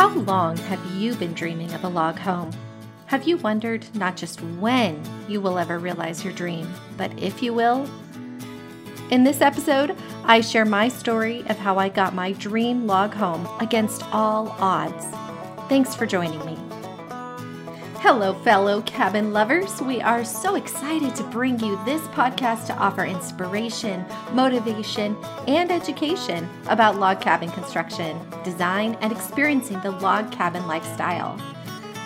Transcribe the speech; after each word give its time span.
How 0.00 0.08
long 0.08 0.56
have 0.56 0.82
you 0.92 1.14
been 1.14 1.34
dreaming 1.34 1.74
of 1.74 1.84
a 1.84 1.88
log 1.88 2.18
home? 2.18 2.52
Have 3.04 3.28
you 3.28 3.36
wondered 3.36 3.84
not 3.94 4.16
just 4.16 4.40
when 4.40 4.98
you 5.28 5.42
will 5.42 5.58
ever 5.58 5.78
realize 5.78 6.24
your 6.24 6.32
dream, 6.32 6.72
but 6.96 7.12
if 7.18 7.42
you 7.42 7.52
will? 7.52 7.86
In 9.10 9.24
this 9.24 9.42
episode, 9.42 9.94
I 10.24 10.40
share 10.40 10.64
my 10.64 10.88
story 10.88 11.40
of 11.50 11.58
how 11.58 11.78
I 11.78 11.90
got 11.90 12.14
my 12.14 12.32
dream 12.32 12.86
log 12.86 13.12
home 13.12 13.46
against 13.60 14.02
all 14.10 14.56
odds. 14.58 15.04
Thanks 15.68 15.94
for 15.94 16.06
joining 16.06 16.42
me. 16.46 16.69
Hello, 18.02 18.32
fellow 18.32 18.80
cabin 18.80 19.30
lovers. 19.30 19.82
We 19.82 20.00
are 20.00 20.24
so 20.24 20.54
excited 20.54 21.14
to 21.16 21.22
bring 21.24 21.60
you 21.60 21.78
this 21.84 22.00
podcast 22.08 22.64
to 22.68 22.76
offer 22.78 23.04
inspiration, 23.04 24.06
motivation, 24.32 25.18
and 25.46 25.70
education 25.70 26.48
about 26.70 26.98
log 26.98 27.20
cabin 27.20 27.50
construction, 27.50 28.18
design, 28.42 28.96
and 29.02 29.12
experiencing 29.12 29.78
the 29.80 29.90
log 29.90 30.32
cabin 30.32 30.66
lifestyle. 30.66 31.38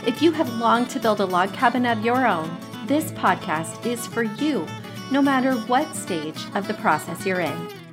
If 0.05 0.21
you 0.21 0.33
have 0.33 0.53
longed 0.55 0.91
to 0.91 0.99
build 0.99 1.21
a 1.21 1.27
log 1.27 1.53
cabin 1.53 1.87
of 1.87 2.05
your 2.05 2.27
own, 2.27 2.51
this 2.87 3.13
podcast 3.13 3.87
is 3.87 4.05
for 4.05 4.25
you, 4.25 4.67
no 5.13 5.23
matter 5.23 5.55
what 5.69 5.95
stage 5.95 6.45
of 6.57 6.67
the 6.67 6.75
process 6.75 7.25
you're 7.25 7.39
in. 7.39 7.84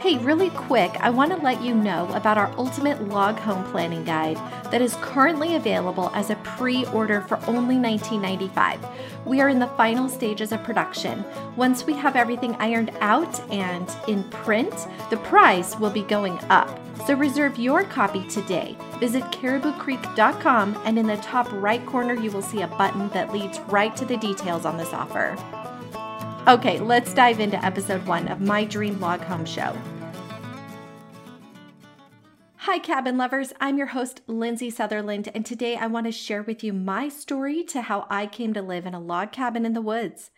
Hey, 0.00 0.16
really 0.18 0.50
quick, 0.50 0.92
I 1.00 1.10
want 1.10 1.32
to 1.32 1.42
let 1.42 1.60
you 1.60 1.74
know 1.74 2.08
about 2.14 2.38
our 2.38 2.54
Ultimate 2.56 3.08
Log 3.08 3.36
Home 3.40 3.64
Planning 3.72 4.04
Guide 4.04 4.36
that 4.70 4.80
is 4.80 4.94
currently 5.00 5.56
available 5.56 6.12
as 6.14 6.30
a 6.30 6.36
pre 6.36 6.84
order 6.86 7.20
for 7.22 7.36
only 7.48 7.74
$19.95. 7.74 8.78
We 9.24 9.40
are 9.40 9.48
in 9.48 9.58
the 9.58 9.66
final 9.66 10.08
stages 10.08 10.52
of 10.52 10.62
production. 10.62 11.24
Once 11.56 11.84
we 11.84 11.94
have 11.94 12.14
everything 12.14 12.54
ironed 12.60 12.92
out 13.00 13.40
and 13.50 13.90
in 14.06 14.22
print, 14.30 14.86
the 15.10 15.16
price 15.16 15.76
will 15.76 15.90
be 15.90 16.02
going 16.02 16.38
up. 16.48 16.78
So 17.08 17.14
reserve 17.14 17.58
your 17.58 17.82
copy 17.82 18.24
today. 18.28 18.76
Visit 19.00 19.24
cariboucreek.com, 19.24 20.80
and 20.84 20.96
in 20.96 21.08
the 21.08 21.16
top 21.16 21.48
right 21.50 21.84
corner, 21.86 22.14
you 22.14 22.30
will 22.30 22.42
see 22.42 22.62
a 22.62 22.68
button 22.68 23.08
that 23.08 23.32
leads 23.32 23.58
right 23.62 23.96
to 23.96 24.04
the 24.04 24.16
details 24.16 24.64
on 24.64 24.76
this 24.76 24.92
offer. 24.92 25.36
Okay, 26.48 26.80
let's 26.80 27.12
dive 27.12 27.40
into 27.40 27.62
episode 27.62 28.06
one 28.06 28.26
of 28.26 28.40
my 28.40 28.64
Dream 28.64 28.98
Log 29.00 29.20
Home 29.20 29.44
Show. 29.44 29.76
Hi, 32.56 32.78
cabin 32.78 33.18
lovers. 33.18 33.52
I'm 33.60 33.76
your 33.76 33.88
host, 33.88 34.22
Lindsay 34.26 34.70
Sutherland, 34.70 35.28
and 35.34 35.44
today 35.44 35.76
I 35.76 35.88
want 35.88 36.06
to 36.06 36.10
share 36.10 36.42
with 36.42 36.64
you 36.64 36.72
my 36.72 37.10
story 37.10 37.64
to 37.64 37.82
how 37.82 38.06
I 38.08 38.26
came 38.26 38.54
to 38.54 38.62
live 38.62 38.86
in 38.86 38.94
a 38.94 38.98
log 38.98 39.30
cabin 39.30 39.66
in 39.66 39.74
the 39.74 39.82
woods. 39.82 40.30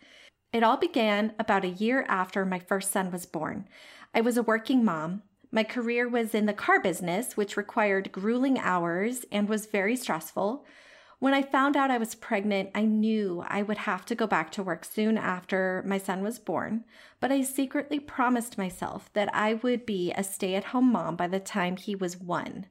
It 0.51 0.63
all 0.63 0.75
began 0.75 1.31
about 1.39 1.63
a 1.63 1.69
year 1.69 2.03
after 2.09 2.45
my 2.45 2.59
first 2.59 2.91
son 2.91 3.09
was 3.09 3.25
born. 3.25 3.69
I 4.13 4.19
was 4.19 4.35
a 4.35 4.43
working 4.43 4.83
mom. 4.83 5.23
My 5.49 5.63
career 5.63 6.09
was 6.09 6.35
in 6.35 6.45
the 6.45 6.51
car 6.51 6.81
business, 6.81 7.37
which 7.37 7.55
required 7.55 8.11
grueling 8.11 8.59
hours 8.59 9.23
and 9.31 9.47
was 9.47 9.65
very 9.65 9.95
stressful. 9.95 10.65
When 11.21 11.35
I 11.35 11.43
found 11.43 11.77
out 11.77 11.91
I 11.91 11.99
was 11.99 12.15
pregnant, 12.15 12.71
I 12.73 12.81
knew 12.81 13.45
I 13.47 13.61
would 13.61 13.77
have 13.77 14.07
to 14.07 14.15
go 14.15 14.25
back 14.25 14.51
to 14.53 14.63
work 14.63 14.83
soon 14.83 15.19
after 15.19 15.83
my 15.85 15.99
son 15.99 16.23
was 16.23 16.39
born, 16.39 16.83
but 17.19 17.31
I 17.31 17.43
secretly 17.43 17.99
promised 17.99 18.57
myself 18.57 19.13
that 19.13 19.29
I 19.31 19.53
would 19.53 19.85
be 19.85 20.11
a 20.13 20.23
stay 20.23 20.55
at 20.55 20.63
home 20.73 20.91
mom 20.91 21.15
by 21.15 21.27
the 21.27 21.39
time 21.39 21.77
he 21.77 21.93
was 21.93 22.17
one. 22.17 22.65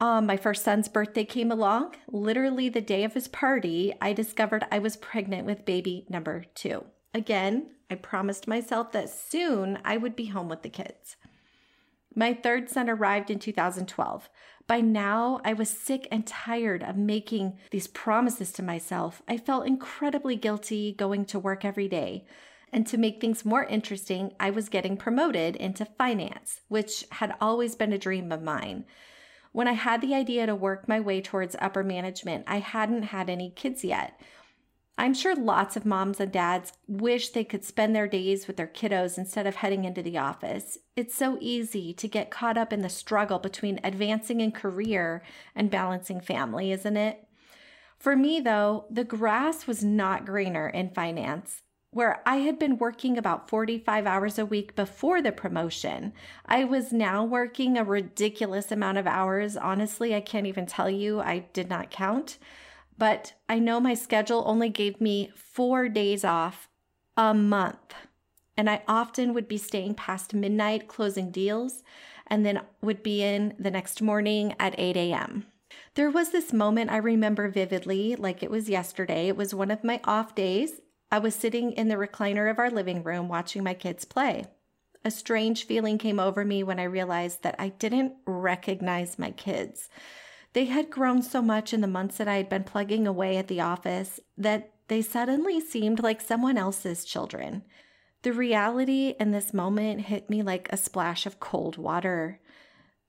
Um, 0.00 0.26
my 0.26 0.36
first 0.36 0.62
son's 0.62 0.90
birthday 0.90 1.24
came 1.24 1.50
along. 1.50 1.94
Literally 2.12 2.68
the 2.68 2.82
day 2.82 3.04
of 3.04 3.14
his 3.14 3.26
party, 3.26 3.94
I 4.02 4.12
discovered 4.12 4.66
I 4.70 4.78
was 4.78 4.98
pregnant 4.98 5.46
with 5.46 5.64
baby 5.64 6.04
number 6.10 6.44
two. 6.54 6.84
Again, 7.14 7.70
I 7.90 7.94
promised 7.94 8.48
myself 8.48 8.92
that 8.92 9.08
soon 9.08 9.78
I 9.82 9.96
would 9.96 10.14
be 10.14 10.26
home 10.26 10.50
with 10.50 10.60
the 10.60 10.68
kids. 10.68 11.16
My 12.14 12.34
third 12.34 12.68
son 12.68 12.90
arrived 12.90 13.30
in 13.30 13.38
2012. 13.38 14.28
By 14.66 14.80
now, 14.80 15.40
I 15.44 15.52
was 15.52 15.68
sick 15.68 16.06
and 16.10 16.26
tired 16.26 16.82
of 16.82 16.96
making 16.96 17.58
these 17.70 17.86
promises 17.86 18.52
to 18.52 18.62
myself. 18.62 19.22
I 19.28 19.36
felt 19.36 19.66
incredibly 19.66 20.36
guilty 20.36 20.92
going 20.92 21.24
to 21.26 21.38
work 21.38 21.64
every 21.64 21.88
day. 21.88 22.26
And 22.72 22.86
to 22.86 22.98
make 22.98 23.20
things 23.20 23.44
more 23.44 23.64
interesting, 23.64 24.32
I 24.38 24.50
was 24.50 24.68
getting 24.68 24.96
promoted 24.96 25.56
into 25.56 25.84
finance, 25.84 26.60
which 26.68 27.04
had 27.12 27.34
always 27.40 27.74
been 27.74 27.92
a 27.92 27.98
dream 27.98 28.30
of 28.30 28.42
mine. 28.42 28.84
When 29.52 29.66
I 29.66 29.72
had 29.72 30.00
the 30.00 30.14
idea 30.14 30.46
to 30.46 30.54
work 30.54 30.86
my 30.86 31.00
way 31.00 31.20
towards 31.20 31.56
upper 31.58 31.82
management, 31.82 32.44
I 32.46 32.58
hadn't 32.60 33.04
had 33.04 33.28
any 33.28 33.50
kids 33.50 33.82
yet. 33.82 34.20
I'm 35.00 35.14
sure 35.14 35.34
lots 35.34 35.78
of 35.78 35.86
moms 35.86 36.20
and 36.20 36.30
dads 36.30 36.74
wish 36.86 37.30
they 37.30 37.42
could 37.42 37.64
spend 37.64 37.96
their 37.96 38.06
days 38.06 38.46
with 38.46 38.58
their 38.58 38.66
kiddos 38.66 39.16
instead 39.16 39.46
of 39.46 39.56
heading 39.56 39.86
into 39.86 40.02
the 40.02 40.18
office. 40.18 40.76
It's 40.94 41.14
so 41.14 41.38
easy 41.40 41.94
to 41.94 42.06
get 42.06 42.30
caught 42.30 42.58
up 42.58 42.70
in 42.70 42.82
the 42.82 42.90
struggle 42.90 43.38
between 43.38 43.80
advancing 43.82 44.42
in 44.42 44.52
career 44.52 45.22
and 45.56 45.70
balancing 45.70 46.20
family, 46.20 46.70
isn't 46.70 46.98
it? 46.98 47.26
For 47.98 48.14
me, 48.14 48.40
though, 48.40 48.84
the 48.90 49.04
grass 49.04 49.66
was 49.66 49.82
not 49.82 50.26
greener 50.26 50.68
in 50.68 50.90
finance. 50.90 51.62
Where 51.92 52.20
I 52.26 52.36
had 52.36 52.58
been 52.58 52.76
working 52.76 53.16
about 53.16 53.48
45 53.48 54.06
hours 54.06 54.38
a 54.38 54.44
week 54.44 54.76
before 54.76 55.22
the 55.22 55.32
promotion, 55.32 56.12
I 56.44 56.64
was 56.64 56.92
now 56.92 57.24
working 57.24 57.78
a 57.78 57.84
ridiculous 57.84 58.70
amount 58.70 58.98
of 58.98 59.06
hours. 59.06 59.56
Honestly, 59.56 60.14
I 60.14 60.20
can't 60.20 60.46
even 60.46 60.66
tell 60.66 60.90
you, 60.90 61.20
I 61.20 61.46
did 61.54 61.70
not 61.70 61.90
count 61.90 62.36
but 63.00 63.32
I 63.48 63.58
know 63.58 63.80
my 63.80 63.94
schedule 63.94 64.44
only 64.46 64.68
gave 64.68 65.00
me 65.00 65.32
four 65.34 65.88
days 65.88 66.22
off 66.22 66.68
a 67.16 67.32
month. 67.32 67.94
And 68.58 68.68
I 68.68 68.82
often 68.86 69.32
would 69.32 69.48
be 69.48 69.56
staying 69.56 69.94
past 69.94 70.34
midnight 70.34 70.86
closing 70.86 71.30
deals 71.30 71.82
and 72.26 72.44
then 72.44 72.60
would 72.82 73.02
be 73.02 73.22
in 73.22 73.54
the 73.58 73.70
next 73.70 74.02
morning 74.02 74.54
at 74.60 74.78
8 74.78 74.98
a.m. 74.98 75.46
There 75.94 76.10
was 76.10 76.30
this 76.30 76.52
moment 76.52 76.90
I 76.90 76.98
remember 76.98 77.48
vividly, 77.48 78.16
like 78.16 78.42
it 78.42 78.50
was 78.50 78.68
yesterday. 78.68 79.28
It 79.28 79.36
was 79.36 79.54
one 79.54 79.70
of 79.70 79.82
my 79.82 80.00
off 80.04 80.34
days. 80.34 80.82
I 81.10 81.20
was 81.20 81.34
sitting 81.34 81.72
in 81.72 81.88
the 81.88 81.94
recliner 81.94 82.50
of 82.50 82.58
our 82.58 82.70
living 82.70 83.02
room 83.02 83.28
watching 83.28 83.64
my 83.64 83.72
kids 83.72 84.04
play. 84.04 84.44
A 85.06 85.10
strange 85.10 85.64
feeling 85.64 85.96
came 85.96 86.20
over 86.20 86.44
me 86.44 86.62
when 86.62 86.78
I 86.78 86.84
realized 86.84 87.44
that 87.44 87.56
I 87.58 87.70
didn't 87.70 88.12
recognize 88.26 89.18
my 89.18 89.30
kids. 89.30 89.88
They 90.52 90.64
had 90.64 90.90
grown 90.90 91.22
so 91.22 91.40
much 91.40 91.72
in 91.72 91.80
the 91.80 91.86
months 91.86 92.16
that 92.18 92.28
I 92.28 92.36
had 92.36 92.48
been 92.48 92.64
plugging 92.64 93.06
away 93.06 93.36
at 93.36 93.48
the 93.48 93.60
office 93.60 94.18
that 94.36 94.72
they 94.88 95.02
suddenly 95.02 95.60
seemed 95.60 96.02
like 96.02 96.20
someone 96.20 96.58
else's 96.58 97.04
children. 97.04 97.62
The 98.22 98.32
reality 98.32 99.14
in 99.20 99.30
this 99.30 99.54
moment 99.54 100.02
hit 100.02 100.28
me 100.28 100.42
like 100.42 100.68
a 100.70 100.76
splash 100.76 101.24
of 101.24 101.40
cold 101.40 101.78
water. 101.78 102.40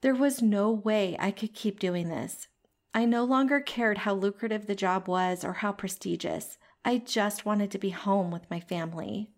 There 0.01 0.16
was 0.16 0.41
no 0.41 0.72
way 0.72 1.18
I 1.19 1.31
could 1.31 1.53
keep 1.53 1.80
doing 1.80 2.09
this. 2.09 2.47
I 2.94 3.06
no 3.06 3.24
longer 3.24 3.59
cared 3.59 4.00
how 4.00 4.13
lucrative 4.13 4.68
the 4.68 4.75
job 4.75 5.07
was 5.07 5.44
or 5.44 5.53
how 5.53 5.72
prestigious. 5.72 6.57
I 6.85 7.00
just 7.00 7.46
wanted 7.46 7.72
to 7.72 7.80
be 7.80 7.90
home 7.90 8.31
with 8.31 8.50
my 8.50 8.59
family. 8.59 9.30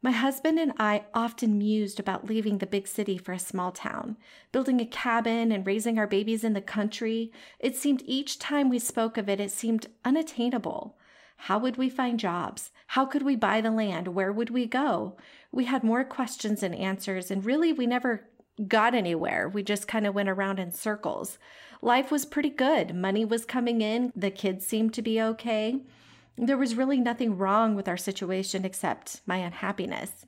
My 0.00 0.12
husband 0.12 0.60
and 0.60 0.72
I 0.78 1.06
often 1.12 1.58
mused 1.58 1.98
about 1.98 2.28
leaving 2.28 2.58
the 2.58 2.66
big 2.66 2.86
city 2.86 3.18
for 3.18 3.32
a 3.32 3.38
small 3.38 3.72
town, 3.72 4.16
building 4.52 4.80
a 4.80 4.86
cabin 4.86 5.50
and 5.50 5.66
raising 5.66 5.98
our 5.98 6.06
babies 6.06 6.44
in 6.44 6.52
the 6.52 6.60
country. 6.60 7.32
It 7.58 7.74
seemed 7.74 8.04
each 8.06 8.38
time 8.38 8.68
we 8.68 8.78
spoke 8.78 9.16
of 9.16 9.28
it, 9.28 9.40
it 9.40 9.50
seemed 9.50 9.88
unattainable. 10.04 10.96
How 11.42 11.58
would 11.58 11.76
we 11.76 11.88
find 11.88 12.18
jobs? 12.18 12.70
How 12.88 13.06
could 13.06 13.22
we 13.22 13.34
buy 13.34 13.60
the 13.60 13.72
land? 13.72 14.08
Where 14.08 14.32
would 14.32 14.50
we 14.50 14.66
go? 14.66 15.16
We 15.50 15.64
had 15.64 15.82
more 15.82 16.04
questions 16.04 16.60
than 16.60 16.74
answers, 16.74 17.30
and 17.30 17.44
really, 17.44 17.72
we 17.72 17.86
never 17.86 18.28
got 18.66 18.94
anywhere. 18.94 19.48
We 19.48 19.64
just 19.64 19.88
kind 19.88 20.06
of 20.06 20.14
went 20.14 20.28
around 20.28 20.58
in 20.60 20.72
circles. 20.72 21.38
Life 21.82 22.10
was 22.10 22.24
pretty 22.24 22.50
good. 22.50 22.94
Money 22.94 23.24
was 23.24 23.44
coming 23.44 23.80
in. 23.80 24.12
The 24.16 24.30
kids 24.30 24.66
seemed 24.66 24.94
to 24.94 25.02
be 25.02 25.20
okay. 25.20 25.80
There 26.40 26.56
was 26.56 26.76
really 26.76 27.00
nothing 27.00 27.36
wrong 27.36 27.74
with 27.74 27.88
our 27.88 27.96
situation 27.96 28.64
except 28.64 29.22
my 29.26 29.38
unhappiness. 29.38 30.24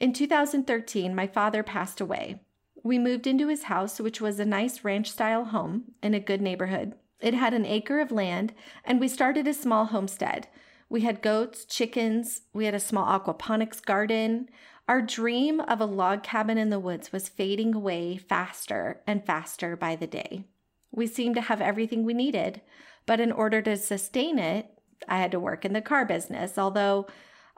In 0.00 0.14
2013, 0.14 1.14
my 1.14 1.26
father 1.26 1.62
passed 1.62 2.00
away. 2.00 2.40
We 2.82 2.98
moved 2.98 3.26
into 3.26 3.48
his 3.48 3.64
house, 3.64 4.00
which 4.00 4.22
was 4.22 4.40
a 4.40 4.46
nice 4.46 4.84
ranch 4.84 5.10
style 5.10 5.46
home 5.46 5.92
in 6.02 6.14
a 6.14 6.20
good 6.20 6.40
neighborhood. 6.40 6.94
It 7.20 7.34
had 7.34 7.52
an 7.52 7.66
acre 7.66 8.00
of 8.00 8.10
land, 8.10 8.54
and 8.86 9.00
we 9.00 9.08
started 9.08 9.46
a 9.46 9.52
small 9.52 9.86
homestead. 9.86 10.48
We 10.88 11.02
had 11.02 11.20
goats, 11.20 11.66
chickens, 11.66 12.42
we 12.54 12.64
had 12.64 12.74
a 12.74 12.80
small 12.80 13.06
aquaponics 13.06 13.84
garden. 13.84 14.48
Our 14.88 15.02
dream 15.02 15.60
of 15.60 15.82
a 15.82 15.84
log 15.84 16.22
cabin 16.22 16.56
in 16.56 16.70
the 16.70 16.80
woods 16.80 17.12
was 17.12 17.28
fading 17.28 17.74
away 17.74 18.16
faster 18.16 19.02
and 19.06 19.26
faster 19.26 19.76
by 19.76 19.94
the 19.94 20.06
day. 20.06 20.44
We 20.90 21.06
seemed 21.06 21.34
to 21.34 21.42
have 21.42 21.60
everything 21.60 22.04
we 22.04 22.14
needed, 22.14 22.62
but 23.04 23.20
in 23.20 23.30
order 23.30 23.60
to 23.60 23.76
sustain 23.76 24.38
it, 24.38 24.77
I 25.08 25.18
had 25.18 25.30
to 25.32 25.40
work 25.40 25.64
in 25.64 25.72
the 25.72 25.80
car 25.80 26.04
business, 26.04 26.58
although 26.58 27.06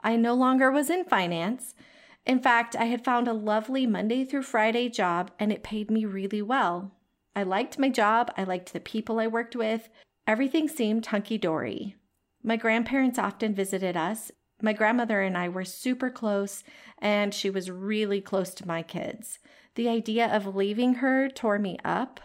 I 0.01 0.15
no 0.15 0.33
longer 0.33 0.71
was 0.71 0.89
in 0.89 1.05
finance. 1.05 1.73
In 2.25 2.39
fact, 2.39 2.75
I 2.75 2.85
had 2.85 3.03
found 3.03 3.27
a 3.27 3.33
lovely 3.33 3.87
Monday 3.87 4.23
through 4.23 4.43
Friday 4.43 4.89
job 4.89 5.31
and 5.39 5.51
it 5.51 5.63
paid 5.63 5.89
me 5.89 6.05
really 6.05 6.41
well. 6.41 6.91
I 7.35 7.43
liked 7.43 7.79
my 7.79 7.89
job, 7.89 8.31
I 8.37 8.43
liked 8.43 8.73
the 8.73 8.79
people 8.79 9.19
I 9.19 9.27
worked 9.27 9.55
with. 9.55 9.89
Everything 10.27 10.67
seemed 10.67 11.05
hunky 11.05 11.37
dory. 11.37 11.95
My 12.43 12.57
grandparents 12.57 13.17
often 13.17 13.55
visited 13.55 13.95
us. 13.95 14.31
My 14.61 14.73
grandmother 14.73 15.21
and 15.21 15.37
I 15.37 15.49
were 15.49 15.65
super 15.65 16.09
close, 16.09 16.63
and 16.99 17.33
she 17.33 17.49
was 17.49 17.71
really 17.71 18.21
close 18.21 18.53
to 18.55 18.67
my 18.67 18.83
kids. 18.83 19.39
The 19.75 19.89
idea 19.89 20.27
of 20.27 20.55
leaving 20.55 20.95
her 20.95 21.29
tore 21.29 21.57
me 21.57 21.77
up. 21.83 22.19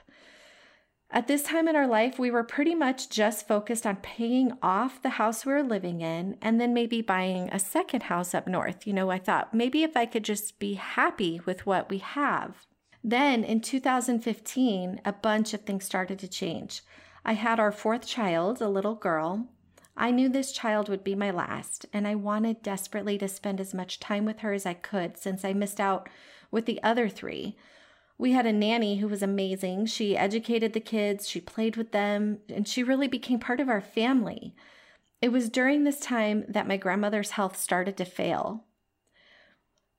At 1.10 1.28
this 1.28 1.44
time 1.44 1.68
in 1.68 1.76
our 1.76 1.86
life, 1.86 2.18
we 2.18 2.30
were 2.30 2.42
pretty 2.42 2.74
much 2.74 3.08
just 3.08 3.46
focused 3.46 3.86
on 3.86 3.96
paying 3.96 4.52
off 4.60 5.00
the 5.00 5.10
house 5.10 5.46
we 5.46 5.52
were 5.52 5.62
living 5.62 6.00
in 6.00 6.36
and 6.42 6.60
then 6.60 6.74
maybe 6.74 7.00
buying 7.00 7.48
a 7.48 7.60
second 7.60 8.04
house 8.04 8.34
up 8.34 8.48
north. 8.48 8.86
You 8.86 8.92
know, 8.92 9.10
I 9.10 9.18
thought 9.18 9.54
maybe 9.54 9.82
if 9.82 9.96
I 9.96 10.04
could 10.06 10.24
just 10.24 10.58
be 10.58 10.74
happy 10.74 11.40
with 11.46 11.64
what 11.64 11.88
we 11.88 11.98
have. 11.98 12.66
Then 13.04 13.44
in 13.44 13.60
2015, 13.60 15.00
a 15.04 15.12
bunch 15.12 15.54
of 15.54 15.60
things 15.60 15.84
started 15.84 16.18
to 16.18 16.28
change. 16.28 16.82
I 17.24 17.34
had 17.34 17.60
our 17.60 17.72
fourth 17.72 18.04
child, 18.04 18.60
a 18.60 18.68
little 18.68 18.96
girl. 18.96 19.46
I 19.96 20.10
knew 20.10 20.28
this 20.28 20.52
child 20.52 20.88
would 20.88 21.04
be 21.04 21.14
my 21.14 21.30
last, 21.30 21.86
and 21.92 22.06
I 22.06 22.16
wanted 22.16 22.62
desperately 22.62 23.16
to 23.18 23.28
spend 23.28 23.60
as 23.60 23.72
much 23.72 24.00
time 24.00 24.24
with 24.24 24.40
her 24.40 24.52
as 24.52 24.66
I 24.66 24.74
could 24.74 25.16
since 25.16 25.44
I 25.44 25.52
missed 25.52 25.80
out 25.80 26.08
with 26.50 26.66
the 26.66 26.82
other 26.82 27.08
three. 27.08 27.56
We 28.18 28.32
had 28.32 28.46
a 28.46 28.52
nanny 28.52 28.96
who 28.96 29.08
was 29.08 29.22
amazing. 29.22 29.86
She 29.86 30.16
educated 30.16 30.72
the 30.72 30.80
kids, 30.80 31.28
she 31.28 31.40
played 31.40 31.76
with 31.76 31.92
them, 31.92 32.38
and 32.48 32.66
she 32.66 32.82
really 32.82 33.08
became 33.08 33.38
part 33.38 33.60
of 33.60 33.68
our 33.68 33.80
family. 33.80 34.54
It 35.20 35.32
was 35.32 35.48
during 35.48 35.84
this 35.84 36.00
time 36.00 36.44
that 36.48 36.68
my 36.68 36.76
grandmother's 36.76 37.32
health 37.32 37.58
started 37.58 37.96
to 37.98 38.04
fail. 38.04 38.64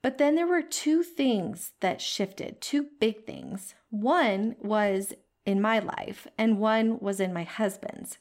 But 0.01 0.17
then 0.17 0.35
there 0.35 0.47
were 0.47 0.61
two 0.61 1.03
things 1.03 1.73
that 1.79 2.01
shifted, 2.01 2.61
two 2.61 2.87
big 2.99 3.25
things. 3.25 3.75
One 3.89 4.55
was 4.59 5.13
in 5.45 5.61
my 5.61 5.79
life, 5.79 6.27
and 6.37 6.59
one 6.59 6.99
was 6.99 7.19
in 7.19 7.33
my 7.33 7.43
husband's. 7.43 8.17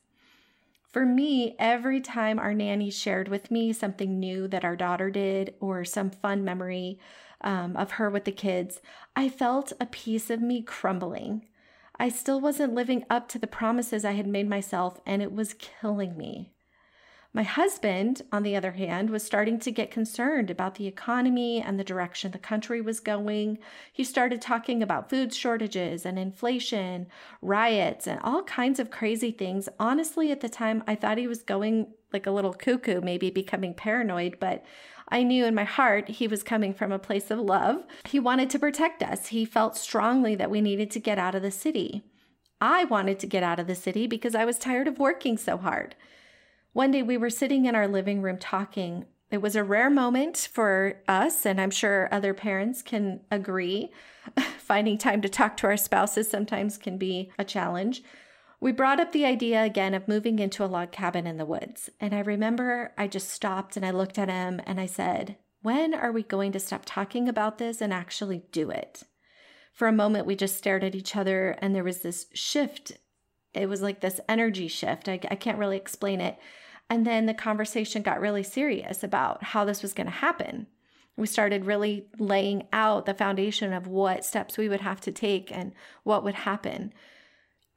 For 0.89 1.05
me, 1.05 1.55
every 1.59 2.01
time 2.01 2.39
our 2.39 2.55
nanny 2.55 2.91
shared 2.91 3.29
with 3.29 3.51
me 3.51 3.73
something 3.73 4.19
new 4.19 4.49
that 4.49 4.65
our 4.65 4.77
daughter 4.77 5.11
did 5.11 5.55
or 5.61 5.85
some 5.85 6.11
fun 6.11 6.43
memory, 6.45 6.99
um, 7.41 7.77
of 7.77 7.93
her 7.93 8.11
with 8.11 8.25
the 8.25 8.33
kids, 8.33 8.81
I 9.15 9.29
felt 9.29 9.73
a 9.81 9.87
piece 9.87 10.31
of 10.31 10.41
me 10.41 10.63
crumbling. 10.63 11.47
I 11.99 12.09
still 12.09 12.41
wasn't 12.41 12.75
living 12.75 13.05
up 13.09 13.29
to 13.29 13.39
the 13.39 13.47
promises 13.47 14.05
I 14.05 14.13
had 14.13 14.27
made 14.27 14.49
myself, 14.49 15.01
and 15.07 15.23
it 15.23 15.33
was 15.33 15.55
killing 15.55 16.17
me. 16.17 16.53
My 17.37 17.43
husband, 17.43 18.23
on 18.33 18.45
the 18.45 18.57
other 18.57 18.73
hand, 18.73 19.11
was 19.11 19.23
starting 19.23 19.59
to 19.59 19.71
get 19.71 19.91
concerned 19.91 20.51
about 20.51 20.77
the 20.77 20.87
economy 20.87 21.61
and 21.61 21.79
the 21.79 21.85
direction 21.85 22.31
the 22.31 22.39
country 22.39 22.81
was 22.81 22.99
going. 22.99 23.59
He 23.93 24.05
started 24.05 24.41
talking 24.41 24.83
about 24.83 25.11
food 25.11 25.35
shortages 25.35 26.07
and 26.07 26.19
inflation, 26.19 27.09
riots, 27.43 28.07
and 28.07 28.19
all 28.23 28.43
kinds 28.45 28.81
of 28.81 28.91
crazy 28.91 29.33
things. 29.33 29.69
Honestly, 29.79 30.33
at 30.33 30.41
the 30.41 30.49
time, 30.49 30.83
I 30.87 30.95
thought 30.95 31.19
he 31.19 31.27
was 31.27 31.43
going 31.43 31.89
like 32.11 32.27
a 32.27 32.31
little 32.31 32.55
cuckoo, 32.55 33.03
maybe 33.03 33.29
becoming 33.29 33.75
paranoid, 33.75 34.39
but 34.41 34.65
I 35.09 35.23
knew 35.23 35.45
in 35.45 35.55
my 35.55 35.65
heart 35.65 36.09
he 36.09 36.27
was 36.27 36.43
coming 36.43 36.75
from 36.75 36.91
a 36.91 36.99
place 36.99 37.31
of 37.31 37.39
love. 37.39 37.85
He 38.05 38.19
wanted 38.19 38.51
to 38.51 38.59
protect 38.59 39.03
us. 39.03 39.29
He 39.29 39.45
felt 39.45 39.77
strongly 39.77 40.35
that 40.35 40.51
we 40.51 40.61
needed 40.61 40.91
to 40.93 41.01
get 41.01 41.19
out 41.19 41.35
of 41.35 41.43
the 41.43 41.51
city. 41.51 42.05
I 42.61 42.85
wanted 42.85 43.19
to 43.21 43.27
get 43.27 43.43
out 43.43 43.61
of 43.61 43.67
the 43.67 43.75
city 43.75 44.07
because 44.07 44.35
I 44.35 44.45
was 44.45 44.59
tired 44.59 44.89
of 44.89 44.99
working 44.99 45.37
so 45.37 45.57
hard. 45.59 45.95
One 46.73 46.91
day 46.91 47.03
we 47.03 47.17
were 47.17 47.31
sitting 47.31 47.67
in 47.67 47.75
our 47.75 47.87
living 47.87 48.23
room 48.23 48.39
talking. 48.39 49.05
It 49.31 49.43
was 49.43 49.57
a 49.57 49.65
rare 49.65 49.91
moment 49.91 50.49
for 50.53 51.01
us, 51.09 51.45
and 51.45 51.61
I'm 51.61 51.71
sure 51.71 52.09
other 52.11 52.35
parents 52.35 52.83
can 52.83 53.21
agree. 53.31 53.91
Finding 54.59 54.99
time 54.99 55.21
to 55.23 55.29
talk 55.29 55.57
to 55.59 55.67
our 55.67 55.77
spouses 55.77 56.29
sometimes 56.29 56.79
can 56.79 56.97
be 56.99 57.31
a 57.39 57.45
challenge. 57.45 58.03
We 58.61 58.73
brought 58.73 59.01
up 59.01 59.13
the 59.13 59.27
idea 59.27 59.63
again 59.63 59.93
of 59.93 60.09
moving 60.09 60.39
into 60.39 60.65
a 60.65 60.67
log 60.67 60.91
cabin 60.91 61.27
in 61.27 61.37
the 61.37 61.45
woods. 61.45 61.91
And 62.01 62.15
I 62.15 62.21
remember 62.21 62.93
I 62.97 63.07
just 63.07 63.29
stopped 63.29 63.77
and 63.77 63.85
I 63.85 63.91
looked 63.91 64.19
at 64.19 64.31
him 64.31 64.61
and 64.67 64.81
I 64.81 64.87
said, 64.87 65.37
When 65.63 65.93
are 65.93 66.13
we 66.13 66.23
going 66.23 66.53
to 66.53 66.61
stop 66.61 66.83
talking 66.87 67.29
about 67.29 67.59
this 67.59 67.81
and 67.81 67.93
actually 67.93 68.45
do 68.53 68.71
it? 68.71 69.03
For 69.73 69.89
a 69.89 69.93
moment, 69.93 70.27
we 70.27 70.37
just 70.37 70.57
stared 70.57 70.83
at 70.85 70.95
each 70.95 71.17
other 71.17 71.51
and 71.61 71.75
there 71.75 71.85
was 71.85 72.01
this 72.01 72.27
shift. 72.33 72.93
It 73.53 73.69
was 73.69 73.83
like 73.83 74.01
this 74.01 74.21
energy 74.27 74.69
shift. 74.69 75.09
I, 75.09 75.21
I 75.31 75.35
can't 75.35 75.59
really 75.59 75.77
explain 75.77 76.23
it. 76.23 76.39
And 76.89 77.07
then 77.07 77.27
the 77.27 77.35
conversation 77.35 78.03
got 78.03 78.21
really 78.21 78.43
serious 78.43 79.03
about 79.03 79.43
how 79.43 79.65
this 79.65 79.83
was 79.83 79.93
going 79.93 80.07
to 80.07 80.13
happen. 80.13 80.67
We 81.17 81.27
started 81.27 81.65
really 81.67 82.07
laying 82.19 82.69
out 82.73 83.07
the 83.07 83.15
foundation 83.15 83.73
of 83.73 83.87
what 83.87 84.25
steps 84.25 84.57
we 84.57 84.69
would 84.69 84.83
have 84.83 85.01
to 85.03 85.13
take 85.13 85.51
and 85.51 85.73
what 86.05 86.25
would 86.25 86.35
happen. 86.35 86.93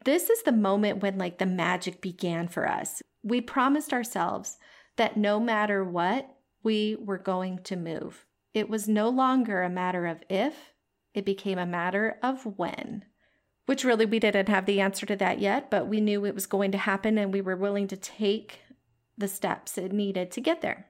This 0.06 0.30
is 0.30 0.44
the 0.44 0.52
moment 0.52 1.02
when 1.02 1.18
like 1.18 1.38
the 1.38 1.46
magic 1.46 2.02
began 2.02 2.48
for 2.48 2.68
us. 2.68 3.02
We 3.24 3.42
promised 3.42 3.92
ourselves 3.92 4.58
that 4.96 5.18
no 5.18 5.40
matter 5.40 5.84
what, 5.84 6.30
we 6.64 6.96
were 7.00 7.18
going 7.18 7.60
to 7.64 7.76
move. 7.76 8.26
It 8.54 8.70
was 8.70 8.88
no 8.88 9.10
longer 9.10 9.62
a 9.62 9.70
matter 9.70 10.06
of 10.06 10.24
if, 10.30 10.74
it 11.14 11.26
became 11.26 11.58
a 11.58 11.66
matter 11.66 12.18
of 12.24 12.46
when. 12.58 13.06
Which 13.66 13.84
really, 13.84 14.06
we 14.06 14.20
didn't 14.20 14.50
have 14.50 14.66
the 14.66 14.82
answer 14.82 15.06
to 15.06 15.16
that 15.18 15.40
yet, 15.40 15.70
but 15.70 15.88
we 15.88 16.02
knew 16.02 16.26
it 16.26 16.34
was 16.34 16.48
going 16.48 16.72
to 16.72 16.78
happen 16.78 17.18
and 17.18 17.32
we 17.32 17.42
were 17.42 17.56
willing 17.56 17.88
to 17.90 17.98
take 17.98 18.62
the 19.18 19.28
steps 19.28 19.78
it 19.78 19.92
needed 19.92 20.32
to 20.32 20.42
get 20.42 20.62
there. 20.62 20.88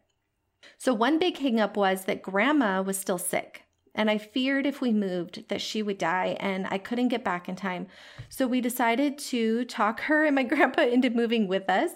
So, 0.78 0.94
one 0.94 1.20
big 1.20 1.38
hangup 1.38 1.76
was 1.76 2.06
that 2.06 2.22
grandma 2.22 2.82
was 2.82 2.98
still 2.98 3.18
sick 3.18 3.64
and 3.96 4.10
I 4.10 4.18
feared 4.18 4.66
if 4.66 4.82
we 4.82 4.92
moved 4.92 5.48
that 5.50 5.62
she 5.62 5.82
would 5.82 5.98
die 5.98 6.38
and 6.40 6.68
I 6.70 6.78
couldn't 6.78 7.10
get 7.10 7.24
back 7.24 7.50
in 7.50 7.56
time. 7.56 7.88
So 8.30 8.48
we 8.48 8.62
decided 8.62 9.18
to 9.18 9.66
talk 9.66 10.02
her 10.02 10.26
and 10.26 10.36
my 10.36 10.44
grandpa 10.54 10.84
into 10.84 11.10
moving 11.10 11.48
with 11.48 11.70
us. 11.70 11.92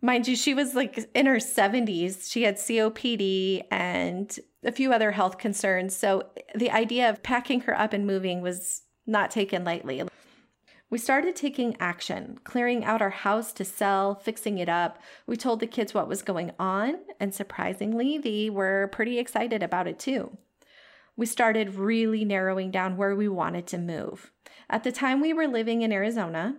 Mind 0.00 0.28
you, 0.28 0.36
she 0.36 0.54
was 0.54 0.74
like 0.74 1.10
in 1.14 1.26
her 1.26 1.36
70s. 1.36 2.30
She 2.30 2.42
had 2.42 2.56
COPD 2.56 3.64
and 3.70 4.38
a 4.64 4.72
few 4.72 4.92
other 4.92 5.12
health 5.12 5.38
concerns. 5.38 5.96
So 5.96 6.24
the 6.54 6.70
idea 6.70 7.08
of 7.08 7.22
packing 7.22 7.62
her 7.62 7.78
up 7.78 7.92
and 7.92 8.06
moving 8.06 8.40
was 8.40 8.82
not 9.06 9.30
taken 9.30 9.64
lightly. 9.64 10.02
We 10.90 10.98
started 10.98 11.36
taking 11.36 11.76
action, 11.80 12.38
clearing 12.44 12.84
out 12.84 13.02
our 13.02 13.10
house 13.10 13.52
to 13.54 13.64
sell, 13.64 14.14
fixing 14.14 14.56
it 14.56 14.70
up. 14.70 14.98
We 15.26 15.36
told 15.36 15.60
the 15.60 15.66
kids 15.66 15.92
what 15.92 16.08
was 16.08 16.22
going 16.22 16.52
on, 16.58 16.96
and 17.20 17.34
surprisingly, 17.34 18.16
they 18.16 18.48
were 18.48 18.88
pretty 18.90 19.18
excited 19.18 19.62
about 19.62 19.86
it 19.86 19.98
too 19.98 20.38
we 21.18 21.26
started 21.26 21.74
really 21.74 22.24
narrowing 22.24 22.70
down 22.70 22.96
where 22.96 23.16
we 23.16 23.28
wanted 23.28 23.66
to 23.66 23.76
move. 23.76 24.30
At 24.70 24.84
the 24.84 24.92
time 24.92 25.20
we 25.20 25.32
were 25.32 25.48
living 25.48 25.82
in 25.82 25.92
Arizona, 25.92 26.58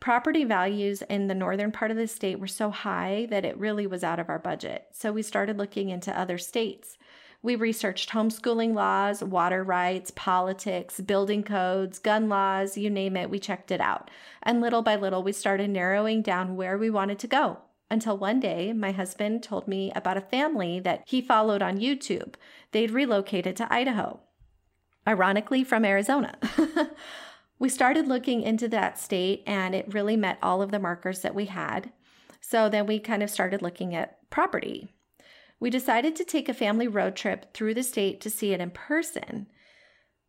property 0.00 0.42
values 0.42 1.02
in 1.02 1.28
the 1.28 1.36
northern 1.36 1.70
part 1.70 1.92
of 1.92 1.96
the 1.96 2.08
state 2.08 2.40
were 2.40 2.48
so 2.48 2.70
high 2.70 3.28
that 3.30 3.44
it 3.44 3.56
really 3.56 3.86
was 3.86 4.02
out 4.02 4.18
of 4.18 4.28
our 4.28 4.40
budget. 4.40 4.86
So 4.90 5.12
we 5.12 5.22
started 5.22 5.56
looking 5.56 5.88
into 5.88 6.18
other 6.18 6.36
states. 6.36 6.98
We 7.42 7.54
researched 7.54 8.10
homeschooling 8.10 8.74
laws, 8.74 9.22
water 9.22 9.62
rights, 9.62 10.10
politics, 10.10 11.00
building 11.00 11.44
codes, 11.44 12.00
gun 12.00 12.28
laws, 12.28 12.76
you 12.76 12.90
name 12.90 13.16
it, 13.16 13.30
we 13.30 13.38
checked 13.38 13.70
it 13.70 13.80
out. 13.80 14.10
And 14.42 14.60
little 14.60 14.82
by 14.82 14.96
little, 14.96 15.22
we 15.22 15.30
started 15.30 15.70
narrowing 15.70 16.22
down 16.22 16.56
where 16.56 16.76
we 16.76 16.90
wanted 16.90 17.20
to 17.20 17.28
go 17.28 17.58
until 17.92 18.16
one 18.16 18.40
day 18.40 18.72
my 18.72 18.90
husband 18.90 19.42
told 19.42 19.68
me 19.68 19.92
about 19.94 20.16
a 20.16 20.22
family 20.22 20.80
that 20.80 21.02
he 21.06 21.20
followed 21.20 21.60
on 21.60 21.78
YouTube. 21.78 22.34
They'd 22.72 22.90
relocated 22.90 23.54
to 23.56 23.72
Idaho, 23.72 24.20
ironically, 25.06 25.62
from 25.62 25.84
Arizona. 25.84 26.38
we 27.58 27.68
started 27.68 28.08
looking 28.08 28.40
into 28.42 28.66
that 28.68 28.98
state 28.98 29.42
and 29.46 29.74
it 29.74 29.92
really 29.92 30.16
met 30.16 30.38
all 30.42 30.62
of 30.62 30.70
the 30.70 30.78
markers 30.78 31.20
that 31.20 31.34
we 31.34 31.44
had. 31.44 31.92
So 32.40 32.70
then 32.70 32.86
we 32.86 32.98
kind 32.98 33.22
of 33.22 33.28
started 33.28 33.60
looking 33.60 33.94
at 33.94 34.18
property. 34.30 34.88
We 35.60 35.68
decided 35.68 36.16
to 36.16 36.24
take 36.24 36.48
a 36.48 36.54
family 36.54 36.88
road 36.88 37.14
trip 37.14 37.52
through 37.52 37.74
the 37.74 37.82
state 37.82 38.22
to 38.22 38.30
see 38.30 38.54
it 38.54 38.60
in 38.60 38.70
person. 38.70 39.48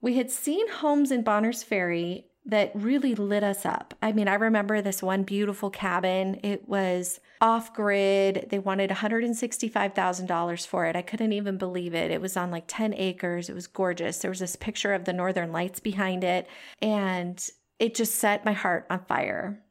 We 0.02 0.16
had 0.16 0.30
seen 0.30 0.70
homes 0.70 1.12
in 1.12 1.24
Bonners 1.24 1.64
Ferry 1.64 2.28
that 2.46 2.72
really 2.74 3.16
lit 3.16 3.44
us 3.44 3.66
up. 3.66 3.94
I 4.02 4.12
mean, 4.12 4.28
I 4.28 4.34
remember 4.34 4.82
this 4.82 5.02
one 5.02 5.24
beautiful 5.24 5.70
cabin. 5.70 6.40
It 6.44 6.68
was 6.68 7.22
off 7.40 7.74
grid. 7.74 8.48
They 8.50 8.60
wanted 8.60 8.90
$165,000 8.90 10.68
for 10.68 10.86
it. 10.86 10.96
I 10.96 11.02
couldn't 11.02 11.32
even 11.32 11.58
believe 11.58 11.94
it. 11.94 12.12
It 12.12 12.20
was 12.20 12.36
on 12.36 12.52
like 12.52 12.66
10 12.68 12.94
acres. 12.96 13.50
It 13.50 13.56
was 13.56 13.68
gorgeous. 13.68 14.18
There 14.18 14.32
was 14.32 14.40
this 14.40 14.58
picture 14.58 14.94
of 14.94 15.06
the 15.06 15.14
northern 15.14 15.54
lights 15.54 15.80
behind 15.80 16.24
it, 16.24 16.48
and 16.82 17.50
it 17.80 17.96
just 17.96 18.16
set 18.16 18.46
my 18.46 18.54
heart 18.54 18.86
on 18.90 19.06
fire. 19.06 19.64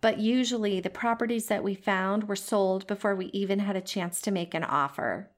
But 0.00 0.18
usually, 0.18 0.78
the 0.78 0.90
properties 0.90 1.46
that 1.46 1.64
we 1.64 1.74
found 1.74 2.28
were 2.28 2.36
sold 2.36 2.86
before 2.86 3.16
we 3.16 3.26
even 3.26 3.58
had 3.60 3.74
a 3.74 3.80
chance 3.80 4.20
to 4.20 4.30
make 4.30 4.54
an 4.54 4.62
offer. 4.62 5.30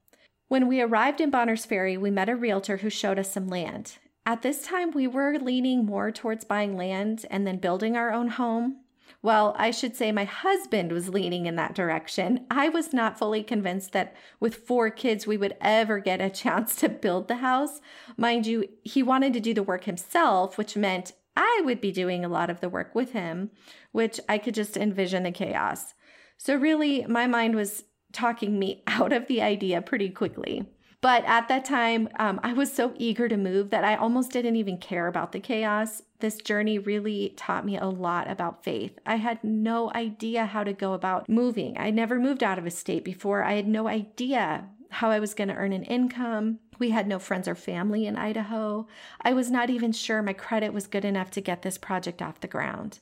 When 0.49 0.67
we 0.67 0.83
arrived 0.83 1.21
in 1.21 1.31
Bonners 1.31 1.65
Ferry, 1.65 1.97
we 1.97 2.11
met 2.11 2.29
a 2.29 2.37
realtor 2.37 2.79
who 2.79 2.91
showed 2.91 3.19
us 3.19 3.33
some 3.33 3.49
land. 3.49 3.99
At 4.29 4.43
this 4.43 4.61
time, 4.61 4.91
we 4.91 5.07
were 5.07 5.39
leaning 5.39 5.87
more 5.87 6.13
towards 6.13 6.45
buying 6.45 6.77
land 6.77 7.25
and 7.31 7.47
then 7.47 7.57
building 7.57 7.97
our 7.97 8.13
own 8.13 8.29
home. 8.29 8.81
Well, 9.23 9.57
I 9.57 9.71
should 9.71 9.97
say 9.97 10.13
my 10.13 10.25
husband 10.25 10.93
was 10.93 11.09
leaning 11.09 11.47
in 11.47 11.57
that 11.57 11.75
direction. 11.75 12.45
I 12.51 12.69
was 12.69 12.93
not 12.93 13.19
fully 13.19 13.43
convinced 13.43 13.93
that 13.93 14.15
with 14.39 14.67
four 14.67 14.91
kids, 14.91 15.27
we 15.27 15.39
would 15.39 15.57
ever 15.63 15.99
get 15.99 16.21
a 16.21 16.29
chance 16.45 16.77
to 16.77 16.91
build 16.91 17.27
the 17.27 17.37
house. 17.37 17.81
Mind 18.19 18.47
you, 18.47 18.69
he 18.85 19.03
wanted 19.03 19.33
to 19.33 19.41
do 19.41 19.55
the 19.55 19.63
work 19.63 19.85
himself, 19.85 20.59
which 20.59 20.77
meant 20.77 21.15
I 21.35 21.63
would 21.65 21.81
be 21.81 21.91
doing 21.91 22.23
a 22.23 22.29
lot 22.29 22.51
of 22.51 22.61
the 22.61 22.69
work 22.69 22.95
with 22.95 23.13
him, 23.13 23.51
which 23.93 24.21
I 24.29 24.37
could 24.37 24.55
just 24.55 24.77
envision 24.77 25.23
the 25.23 25.33
chaos. 25.33 25.95
So, 26.37 26.55
really, 26.55 27.07
my 27.07 27.27
mind 27.27 27.55
was 27.55 27.85
talking 28.13 28.59
me 28.59 28.83
out 28.87 29.15
of 29.15 29.27
the 29.27 29.41
idea 29.41 29.81
pretty 29.81 30.11
quickly. 30.11 30.69
But 31.01 31.25
at 31.27 31.47
that 31.49 31.65
time, 31.65 32.09
um, 32.19 32.41
I 32.43 32.53
was 32.53 32.73
so 32.73 32.93
eager 32.97 33.29
to 33.29 33.37
move 33.37 33.71
that 33.71 33.85
I 33.85 33.95
almost 33.95 34.33
didn't 34.33 34.57
even 34.57 34.79
care 34.79 35.07
about 35.07 35.31
the 35.31 35.39
chaos. 35.39 36.03
This 36.19 36.39
journey 36.39 36.79
really 36.79 37.35
taught 37.37 37.65
me 37.65 37.79
a 37.79 37.87
lot 37.87 38.29
about 38.29 38.65
faith. 38.65 38.99
I 39.07 39.17
had 39.17 39.45
no 39.45 39.93
idea 39.93 40.47
how 40.47 40.65
to 40.65 40.73
go 40.73 40.95
about 40.95 41.29
moving. 41.29 41.79
I 41.79 41.91
never 41.91 42.19
moved 42.19 42.43
out 42.43 42.59
of 42.59 42.67
a 42.67 42.71
state 42.71 43.05
before. 43.05 43.45
I 43.45 43.53
had 43.53 43.69
no 43.69 43.87
idea 43.87 44.69
how 44.91 45.11
I 45.11 45.21
was 45.21 45.35
going 45.35 45.49
to 45.49 45.55
earn 45.55 45.73
an 45.73 45.85
income. 45.85 46.59
We 46.81 46.91
had 46.91 47.07
no 47.07 47.21
friends 47.21 47.47
or 47.47 47.55
family 47.55 48.07
in 48.07 48.17
Idaho. 48.17 48.89
I 49.21 49.33
was 49.35 49.53
not 49.53 49.71
even 49.71 49.93
sure 49.93 50.21
my 50.21 50.33
credit 50.33 50.73
was 50.73 50.89
good 50.89 51.05
enough 51.05 51.31
to 51.33 51.41
get 51.41 51.63
this 51.63 51.79
project 51.79 52.23
off 52.23 52.41
the 52.41 52.49
ground. 52.49 52.99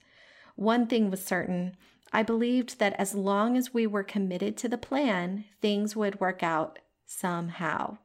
One 0.57 0.87
thing 0.87 1.11
was 1.11 1.25
certain 1.25 1.77
I 2.13 2.23
believed 2.23 2.79
that 2.79 2.95
as 2.95 3.15
long 3.15 3.57
as 3.57 3.75
we 3.75 3.87
were 3.87 4.05
committed 4.05 4.57
to 4.59 4.69
the 4.69 4.79
plan, 4.79 5.45
things 5.61 5.97
would 5.97 6.21
work 6.21 6.43
out 6.43 6.79
somehow. 7.07 7.99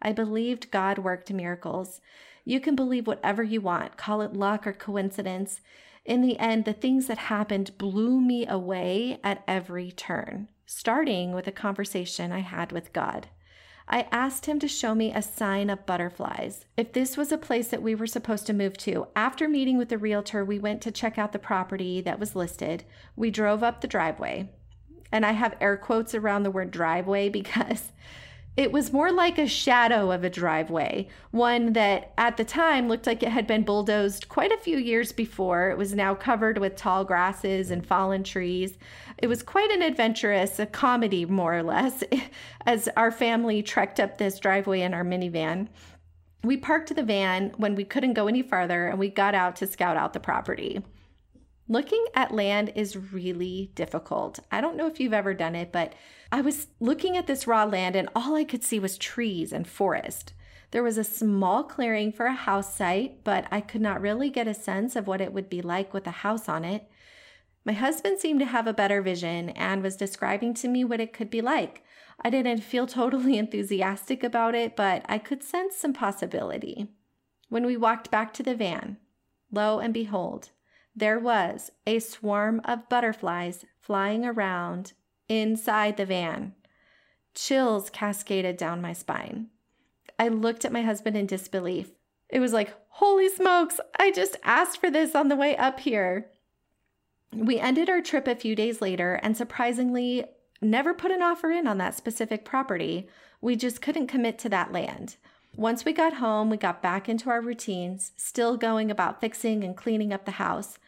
I 0.00 0.12
believed 0.12 0.70
God 0.70 0.98
worked 0.98 1.32
miracles. 1.32 2.00
You 2.44 2.60
can 2.60 2.76
believe 2.76 3.06
whatever 3.06 3.42
you 3.42 3.60
want, 3.60 3.96
call 3.96 4.22
it 4.22 4.34
luck 4.34 4.66
or 4.66 4.72
coincidence. 4.72 5.60
In 6.04 6.22
the 6.22 6.38
end, 6.38 6.64
the 6.64 6.72
things 6.72 7.06
that 7.06 7.18
happened 7.18 7.76
blew 7.78 8.20
me 8.20 8.46
away 8.46 9.18
at 9.24 9.42
every 9.48 9.90
turn, 9.90 10.48
starting 10.64 11.32
with 11.32 11.46
a 11.46 11.52
conversation 11.52 12.30
I 12.30 12.40
had 12.40 12.70
with 12.70 12.92
God. 12.92 13.28
I 13.88 14.08
asked 14.10 14.46
him 14.46 14.58
to 14.60 14.68
show 14.68 14.94
me 14.94 15.12
a 15.12 15.22
sign 15.22 15.70
of 15.70 15.86
butterflies. 15.86 16.66
If 16.76 16.92
this 16.92 17.16
was 17.16 17.30
a 17.30 17.38
place 17.38 17.68
that 17.68 17.82
we 17.82 17.94
were 17.94 18.06
supposed 18.06 18.46
to 18.46 18.52
move 18.52 18.76
to, 18.78 19.06
after 19.14 19.48
meeting 19.48 19.78
with 19.78 19.90
the 19.90 19.98
realtor, 19.98 20.44
we 20.44 20.58
went 20.58 20.82
to 20.82 20.90
check 20.90 21.18
out 21.18 21.32
the 21.32 21.38
property 21.38 22.00
that 22.00 22.18
was 22.18 22.34
listed. 22.34 22.84
We 23.14 23.30
drove 23.30 23.62
up 23.62 23.80
the 23.80 23.86
driveway. 23.86 24.50
And 25.12 25.24
I 25.24 25.32
have 25.32 25.56
air 25.60 25.76
quotes 25.76 26.16
around 26.16 26.42
the 26.42 26.50
word 26.50 26.72
driveway 26.72 27.28
because 27.30 27.92
it 28.56 28.72
was 28.72 28.92
more 28.92 29.12
like 29.12 29.36
a 29.36 29.46
shadow 29.46 30.10
of 30.10 30.24
a 30.24 30.30
driveway, 30.30 31.08
one 31.30 31.74
that 31.74 32.12
at 32.16 32.38
the 32.38 32.44
time 32.44 32.88
looked 32.88 33.06
like 33.06 33.22
it 33.22 33.28
had 33.28 33.46
been 33.46 33.64
bulldozed 33.64 34.30
quite 34.30 34.50
a 34.50 34.56
few 34.56 34.78
years 34.78 35.12
before. 35.12 35.68
It 35.70 35.76
was 35.76 35.94
now 35.94 36.14
covered 36.14 36.56
with 36.56 36.74
tall 36.74 37.04
grasses 37.04 37.70
and 37.70 37.86
fallen 37.86 38.24
trees. 38.24 38.78
It 39.18 39.26
was 39.26 39.42
quite 39.42 39.70
an 39.70 39.82
adventurous, 39.82 40.58
a 40.58 40.64
comedy 40.64 41.26
more 41.26 41.54
or 41.54 41.62
less, 41.62 42.02
as 42.66 42.88
our 42.96 43.10
family 43.10 43.62
trekked 43.62 44.00
up 44.00 44.16
this 44.16 44.38
driveway 44.38 44.80
in 44.80 44.94
our 44.94 45.04
minivan. 45.04 45.68
We 46.42 46.56
parked 46.56 46.94
the 46.94 47.02
van 47.02 47.52
when 47.58 47.74
we 47.74 47.84
couldn't 47.84 48.14
go 48.14 48.26
any 48.26 48.42
farther 48.42 48.86
and 48.86 48.98
we 48.98 49.10
got 49.10 49.34
out 49.34 49.56
to 49.56 49.66
scout 49.66 49.98
out 49.98 50.14
the 50.14 50.20
property. 50.20 50.82
Looking 51.68 52.04
at 52.14 52.32
land 52.32 52.72
is 52.76 52.96
really 53.12 53.72
difficult. 53.74 54.38
I 54.52 54.60
don't 54.60 54.76
know 54.76 54.86
if 54.86 55.00
you've 55.00 55.12
ever 55.12 55.34
done 55.34 55.56
it, 55.56 55.72
but 55.72 55.94
I 56.30 56.40
was 56.40 56.68
looking 56.78 57.16
at 57.16 57.26
this 57.26 57.46
raw 57.46 57.64
land 57.64 57.96
and 57.96 58.08
all 58.14 58.36
I 58.36 58.44
could 58.44 58.62
see 58.62 58.78
was 58.78 58.96
trees 58.96 59.52
and 59.52 59.66
forest. 59.66 60.32
There 60.70 60.82
was 60.82 60.98
a 60.98 61.04
small 61.04 61.64
clearing 61.64 62.12
for 62.12 62.26
a 62.26 62.34
house 62.34 62.74
site, 62.74 63.24
but 63.24 63.46
I 63.50 63.60
could 63.60 63.80
not 63.80 64.00
really 64.00 64.30
get 64.30 64.46
a 64.46 64.54
sense 64.54 64.94
of 64.94 65.06
what 65.06 65.20
it 65.20 65.32
would 65.32 65.48
be 65.48 65.60
like 65.60 65.92
with 65.92 66.06
a 66.06 66.22
house 66.22 66.48
on 66.48 66.64
it. 66.64 66.88
My 67.64 67.72
husband 67.72 68.20
seemed 68.20 68.38
to 68.40 68.46
have 68.46 68.68
a 68.68 68.72
better 68.72 69.02
vision 69.02 69.50
and 69.50 69.82
was 69.82 69.96
describing 69.96 70.54
to 70.54 70.68
me 70.68 70.84
what 70.84 71.00
it 71.00 71.12
could 71.12 71.30
be 71.30 71.40
like. 71.40 71.82
I 72.20 72.30
didn't 72.30 72.62
feel 72.62 72.86
totally 72.86 73.38
enthusiastic 73.38 74.22
about 74.22 74.54
it, 74.54 74.76
but 74.76 75.04
I 75.08 75.18
could 75.18 75.42
sense 75.42 75.76
some 75.76 75.92
possibility. 75.92 76.88
When 77.48 77.66
we 77.66 77.76
walked 77.76 78.10
back 78.10 78.32
to 78.34 78.44
the 78.44 78.54
van, 78.54 78.98
lo 79.50 79.80
and 79.80 79.92
behold, 79.92 80.50
there 80.96 81.18
was 81.18 81.70
a 81.86 81.98
swarm 81.98 82.62
of 82.64 82.88
butterflies 82.88 83.66
flying 83.78 84.24
around 84.24 84.94
inside 85.28 85.98
the 85.98 86.06
van. 86.06 86.54
Chills 87.34 87.90
cascaded 87.90 88.56
down 88.56 88.80
my 88.80 88.94
spine. 88.94 89.48
I 90.18 90.28
looked 90.28 90.64
at 90.64 90.72
my 90.72 90.80
husband 90.80 91.14
in 91.14 91.26
disbelief. 91.26 91.90
It 92.30 92.40
was 92.40 92.54
like, 92.54 92.74
holy 92.88 93.28
smokes, 93.28 93.78
I 94.00 94.10
just 94.10 94.36
asked 94.42 94.80
for 94.80 94.90
this 94.90 95.14
on 95.14 95.28
the 95.28 95.36
way 95.36 95.54
up 95.56 95.80
here. 95.80 96.30
We 97.34 97.60
ended 97.60 97.90
our 97.90 98.00
trip 98.00 98.26
a 98.26 98.34
few 98.34 98.56
days 98.56 98.80
later 98.80 99.20
and 99.22 99.36
surprisingly 99.36 100.24
never 100.62 100.94
put 100.94 101.10
an 101.10 101.20
offer 101.20 101.50
in 101.50 101.66
on 101.66 101.76
that 101.76 101.94
specific 101.94 102.46
property. 102.46 103.06
We 103.42 103.54
just 103.54 103.82
couldn't 103.82 104.06
commit 104.06 104.38
to 104.40 104.48
that 104.48 104.72
land. 104.72 105.16
Once 105.54 105.84
we 105.84 105.92
got 105.92 106.14
home, 106.14 106.48
we 106.48 106.56
got 106.56 106.82
back 106.82 107.08
into 107.08 107.28
our 107.28 107.42
routines, 107.42 108.12
still 108.16 108.56
going 108.56 108.90
about 108.90 109.20
fixing 109.20 109.62
and 109.62 109.76
cleaning 109.76 110.12
up 110.12 110.24
the 110.24 110.32
house. 110.32 110.78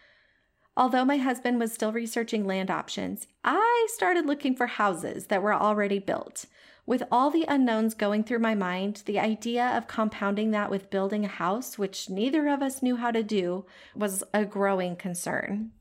Although 0.79 1.05
my 1.05 1.17
husband 1.17 1.59
was 1.59 1.73
still 1.73 1.91
researching 1.91 2.47
land 2.47 2.71
options, 2.71 3.27
I 3.43 3.89
started 3.91 4.27
looking 4.27 4.55
for 4.55 4.69
houses 4.69 5.27
that 5.27 5.43
were 5.43 5.53
already 5.53 5.99
built. 5.99 6.45
With 6.87 7.03
all 7.11 7.31
the 7.31 7.45
unknowns 7.49 7.95
going 7.95 8.23
through 8.23 8.39
my 8.39 8.55
mind, 8.55 9.03
the 9.05 9.19
idea 9.19 9.77
of 9.77 9.89
compounding 9.89 10.53
that 10.53 10.71
with 10.71 10.89
building 10.89 11.25
a 11.25 11.29
house, 11.29 11.79
which 11.79 12.09
neither 12.09 12.47
of 12.47 12.63
us 12.63 12.81
knew 12.81 12.95
how 12.95 13.11
to 13.11 13.25
do, 13.25 13.67
was 13.97 14.23
a 14.33 14.45
growing 14.45 14.95
concern. 14.95 15.73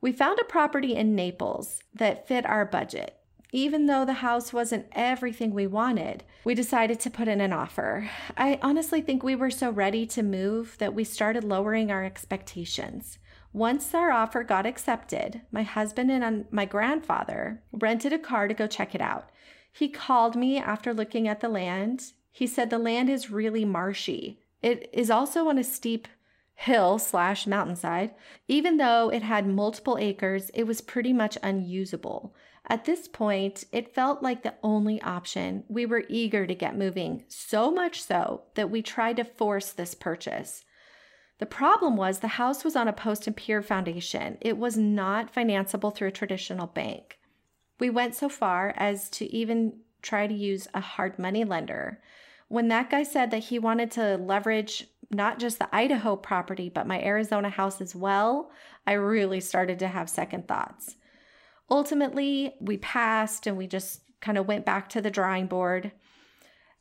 We 0.00 0.10
found 0.10 0.38
a 0.40 0.44
property 0.44 0.94
in 0.94 1.14
Naples 1.14 1.82
that 1.92 2.26
fit 2.26 2.46
our 2.46 2.64
budget. 2.64 3.18
Even 3.52 3.86
though 3.86 4.06
the 4.06 4.14
house 4.14 4.54
wasn't 4.54 4.86
everything 4.92 5.52
we 5.52 5.66
wanted, 5.66 6.24
we 6.44 6.54
decided 6.54 6.98
to 7.00 7.10
put 7.10 7.28
in 7.28 7.42
an 7.42 7.52
offer. 7.52 8.08
I 8.38 8.58
honestly 8.62 9.02
think 9.02 9.22
we 9.22 9.34
were 9.34 9.50
so 9.50 9.70
ready 9.70 10.06
to 10.06 10.22
move 10.22 10.76
that 10.78 10.94
we 10.94 11.04
started 11.04 11.44
lowering 11.44 11.90
our 11.90 12.06
expectations. 12.06 13.18
Once 13.52 13.94
our 13.94 14.12
offer 14.12 14.44
got 14.44 14.64
accepted, 14.64 15.42
my 15.50 15.62
husband 15.62 16.10
and 16.10 16.22
um, 16.22 16.44
my 16.50 16.64
grandfather 16.64 17.62
rented 17.72 18.12
a 18.12 18.18
car 18.18 18.46
to 18.46 18.54
go 18.54 18.66
check 18.66 18.94
it 18.94 19.00
out. 19.00 19.30
He 19.72 19.88
called 19.88 20.36
me 20.36 20.58
after 20.58 20.94
looking 20.94 21.26
at 21.26 21.40
the 21.40 21.48
land. 21.48 22.12
He 22.30 22.46
said 22.46 22.70
the 22.70 22.78
land 22.78 23.10
is 23.10 23.30
really 23.30 23.64
marshy. 23.64 24.40
It 24.62 24.88
is 24.92 25.10
also 25.10 25.48
on 25.48 25.58
a 25.58 25.64
steep 25.64 26.06
hill 26.54 26.98
slash 26.98 27.46
mountainside. 27.46 28.14
Even 28.46 28.76
though 28.76 29.10
it 29.10 29.22
had 29.22 29.46
multiple 29.46 29.96
acres, 29.98 30.50
it 30.54 30.64
was 30.64 30.80
pretty 30.80 31.12
much 31.12 31.38
unusable. 31.42 32.34
At 32.68 32.84
this 32.84 33.08
point, 33.08 33.64
it 33.72 33.94
felt 33.94 34.22
like 34.22 34.42
the 34.42 34.54
only 34.62 35.00
option. 35.02 35.64
We 35.68 35.86
were 35.86 36.04
eager 36.08 36.46
to 36.46 36.54
get 36.54 36.76
moving, 36.76 37.24
so 37.26 37.70
much 37.70 38.02
so 38.02 38.42
that 38.54 38.70
we 38.70 38.82
tried 38.82 39.16
to 39.16 39.24
force 39.24 39.72
this 39.72 39.94
purchase. 39.94 40.64
The 41.40 41.46
problem 41.46 41.96
was 41.96 42.18
the 42.18 42.28
house 42.28 42.64
was 42.64 42.76
on 42.76 42.86
a 42.86 42.92
post 42.92 43.26
and 43.26 43.34
pier 43.34 43.62
foundation. 43.62 44.36
It 44.42 44.58
was 44.58 44.76
not 44.76 45.34
financeable 45.34 45.94
through 45.94 46.08
a 46.08 46.12
traditional 46.12 46.66
bank. 46.66 47.18
We 47.80 47.88
went 47.88 48.14
so 48.14 48.28
far 48.28 48.74
as 48.76 49.08
to 49.10 49.24
even 49.34 49.78
try 50.02 50.26
to 50.26 50.34
use 50.34 50.68
a 50.74 50.80
hard 50.80 51.18
money 51.18 51.44
lender. 51.44 52.02
When 52.48 52.68
that 52.68 52.90
guy 52.90 53.04
said 53.04 53.30
that 53.30 53.44
he 53.44 53.58
wanted 53.58 53.90
to 53.92 54.18
leverage 54.18 54.86
not 55.10 55.38
just 55.38 55.58
the 55.58 55.74
Idaho 55.74 56.14
property, 56.14 56.68
but 56.68 56.86
my 56.86 57.00
Arizona 57.02 57.48
house 57.48 57.80
as 57.80 57.96
well, 57.96 58.50
I 58.86 58.92
really 58.92 59.40
started 59.40 59.78
to 59.78 59.88
have 59.88 60.10
second 60.10 60.46
thoughts. 60.46 60.96
Ultimately, 61.70 62.54
we 62.60 62.76
passed 62.76 63.46
and 63.46 63.56
we 63.56 63.66
just 63.66 64.02
kind 64.20 64.36
of 64.36 64.46
went 64.46 64.66
back 64.66 64.90
to 64.90 65.00
the 65.00 65.10
drawing 65.10 65.46
board. 65.46 65.92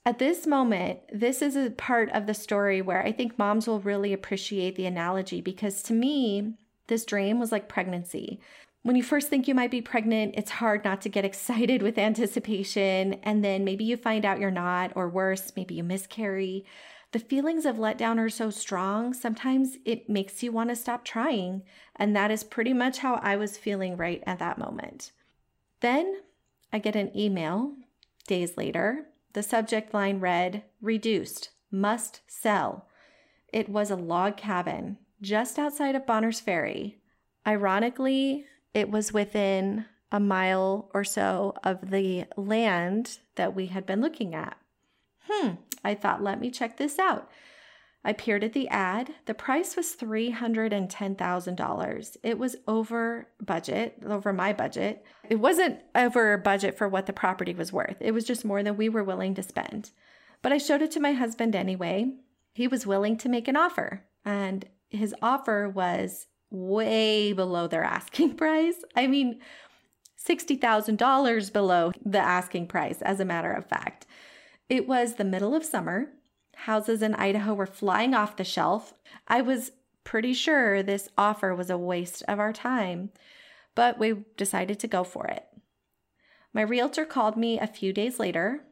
At 0.05 0.19
this 0.19 0.47
moment, 0.47 0.99
this 1.11 1.41
is 1.41 1.55
a 1.55 1.71
part 1.71 2.09
of 2.11 2.25
the 2.25 2.33
story 2.33 2.81
where 2.81 3.03
I 3.03 3.11
think 3.11 3.37
moms 3.37 3.67
will 3.67 3.81
really 3.81 4.13
appreciate 4.13 4.75
the 4.75 4.85
analogy 4.85 5.41
because 5.41 5.83
to 5.83 5.93
me, 5.93 6.53
this 6.87 7.05
dream 7.05 7.39
was 7.39 7.51
like 7.51 7.69
pregnancy. 7.69 8.39
When 8.81 8.95
you 8.95 9.03
first 9.03 9.29
think 9.29 9.47
you 9.47 9.53
might 9.53 9.71
be 9.71 9.81
pregnant, 9.81 10.35
it's 10.37 10.51
hard 10.51 10.85
not 10.85 11.01
to 11.01 11.09
get 11.09 11.25
excited 11.25 11.81
with 11.81 11.97
anticipation. 11.97 13.15
And 13.23 13.43
then 13.43 13.65
maybe 13.65 13.83
you 13.83 13.97
find 13.97 14.25
out 14.25 14.39
you're 14.39 14.51
not, 14.51 14.93
or 14.95 15.09
worse, 15.09 15.51
maybe 15.55 15.75
you 15.75 15.83
miscarry. 15.83 16.65
The 17.11 17.19
feelings 17.19 17.65
of 17.65 17.75
letdown 17.75 18.19
are 18.19 18.29
so 18.29 18.49
strong, 18.51 19.13
sometimes 19.13 19.77
it 19.83 20.09
makes 20.09 20.43
you 20.43 20.51
want 20.51 20.69
to 20.69 20.75
stop 20.75 21.03
trying. 21.03 21.63
And 21.95 22.15
that 22.15 22.31
is 22.31 22.43
pretty 22.43 22.73
much 22.73 22.99
how 22.99 23.15
I 23.15 23.35
was 23.35 23.57
feeling 23.57 23.97
right 23.97 24.23
at 24.25 24.39
that 24.39 24.57
moment. 24.57 25.11
Then 25.81 26.21
I 26.71 26.79
get 26.79 26.95
an 26.95 27.15
email 27.17 27.73
days 28.27 28.57
later 28.57 29.07
the 29.33 29.43
subject 29.43 29.93
line 29.93 30.19
read 30.19 30.63
Reduced, 30.81 31.49
must 31.71 32.21
sell. 32.27 32.87
It 33.51 33.69
was 33.69 33.91
a 33.91 33.95
log 33.95 34.37
cabin 34.37 34.97
just 35.21 35.59
outside 35.59 35.95
of 35.95 36.05
Bonners 36.05 36.39
Ferry. 36.39 36.97
Ironically, 37.45 38.45
it 38.73 38.89
was 38.89 39.13
within 39.13 39.85
a 40.11 40.19
mile 40.19 40.89
or 40.93 41.03
so 41.03 41.53
of 41.63 41.91
the 41.91 42.25
land 42.35 43.19
that 43.35 43.55
we 43.55 43.67
had 43.67 43.85
been 43.85 44.01
looking 44.01 44.33
at. 44.33 44.57
Hmm, 45.27 45.55
I 45.83 45.93
thought, 45.93 46.23
let 46.23 46.39
me 46.39 46.49
check 46.49 46.77
this 46.77 46.97
out. 46.97 47.29
I 48.03 48.13
peered 48.13 48.43
at 48.45 48.53
the 48.53 48.69
ad. 48.69 49.13
The 49.25 49.33
price 49.33 49.75
was 49.75 49.95
$310,000. 49.95 52.17
It 52.23 52.39
was 52.39 52.55
over 52.67 53.27
budget, 53.41 54.01
over 54.05 54.31
my 54.31 54.53
budget. 54.53 55.03
It 55.29 55.41
wasn't 55.41 55.81
over 55.93 56.37
budget 56.37 56.77
for 56.77 56.87
what 56.87 57.07
the 57.07 57.13
property 57.13 57.53
was 57.53 57.73
worth, 57.73 57.97
it 57.99 58.11
was 58.11 58.23
just 58.25 58.45
more 58.45 58.63
than 58.63 58.77
we 58.77 58.87
were 58.89 59.03
willing 59.03 59.35
to 59.35 59.43
spend. 59.43 59.91
But 60.41 60.53
I 60.53 60.57
showed 60.57 60.81
it 60.81 60.91
to 60.91 61.01
my 61.01 61.11
husband 61.11 61.53
anyway. 61.55 62.13
He 62.53 62.67
was 62.67 62.87
willing 62.87 63.17
to 63.17 63.29
make 63.29 63.47
an 63.47 63.57
offer, 63.57 64.05
and 64.23 64.65
his 64.89 65.13
offer 65.21 65.69
was 65.69 66.27
way 66.49 67.33
below 67.33 67.67
their 67.67 67.83
asking 67.83 68.35
price. 68.37 68.83
I 68.95 69.07
mean, 69.07 69.41
$60,000 70.25 71.53
below 71.53 71.91
the 72.03 72.19
asking 72.19 72.67
price, 72.67 73.01
as 73.01 73.19
a 73.19 73.25
matter 73.25 73.51
of 73.51 73.67
fact. 73.67 74.05
It 74.67 74.87
was 74.87 75.15
the 75.15 75.23
middle 75.23 75.55
of 75.55 75.65
summer. 75.65 76.09
Houses 76.63 77.01
in 77.01 77.15
Idaho 77.15 77.53
were 77.53 77.65
flying 77.65 78.13
off 78.13 78.35
the 78.35 78.43
shelf. 78.43 78.93
I 79.27 79.41
was 79.41 79.71
pretty 80.03 80.33
sure 80.33 80.83
this 80.83 81.07
offer 81.17 81.55
was 81.55 81.69
a 81.69 81.77
waste 81.77 82.21
of 82.27 82.37
our 82.37 82.51
time, 82.51 83.11
but 83.75 83.97
we 83.97 84.25
decided 84.35 84.77
to 84.79 84.87
go 84.87 85.05
for 85.05 85.25
it. 85.27 85.45
My 86.53 86.61
realtor 86.61 87.05
called 87.05 87.37
me 87.37 87.59
a 87.59 87.67
few 87.67 87.93
days 87.93 88.19
later. 88.19 88.65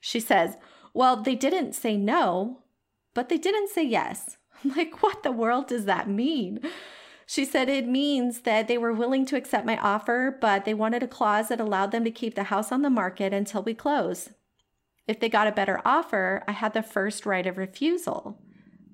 She 0.00 0.20
says, 0.20 0.56
Well, 0.92 1.16
they 1.16 1.34
didn't 1.34 1.72
say 1.74 1.96
no, 1.96 2.58
but 3.14 3.30
they 3.30 3.38
didn't 3.38 3.70
say 3.70 3.84
yes. 3.84 4.36
I'm 4.64 4.74
like, 4.74 5.02
what 5.02 5.22
the 5.22 5.32
world 5.32 5.68
does 5.68 5.86
that 5.86 6.08
mean? 6.08 6.60
She 7.26 7.46
said 7.46 7.70
it 7.70 7.88
means 7.88 8.40
that 8.40 8.68
they 8.68 8.76
were 8.76 8.92
willing 8.92 9.24
to 9.26 9.36
accept 9.36 9.64
my 9.64 9.78
offer, 9.78 10.36
but 10.40 10.66
they 10.66 10.74
wanted 10.74 11.02
a 11.02 11.08
clause 11.08 11.48
that 11.48 11.60
allowed 11.60 11.90
them 11.90 12.04
to 12.04 12.10
keep 12.10 12.34
the 12.34 12.44
house 12.44 12.70
on 12.70 12.82
the 12.82 12.90
market 12.90 13.32
until 13.32 13.62
we 13.62 13.72
close. 13.72 14.30
If 15.06 15.20
they 15.20 15.28
got 15.28 15.46
a 15.46 15.52
better 15.52 15.80
offer, 15.84 16.42
I 16.48 16.52
had 16.52 16.72
the 16.72 16.82
first 16.82 17.26
right 17.26 17.46
of 17.46 17.58
refusal. 17.58 18.40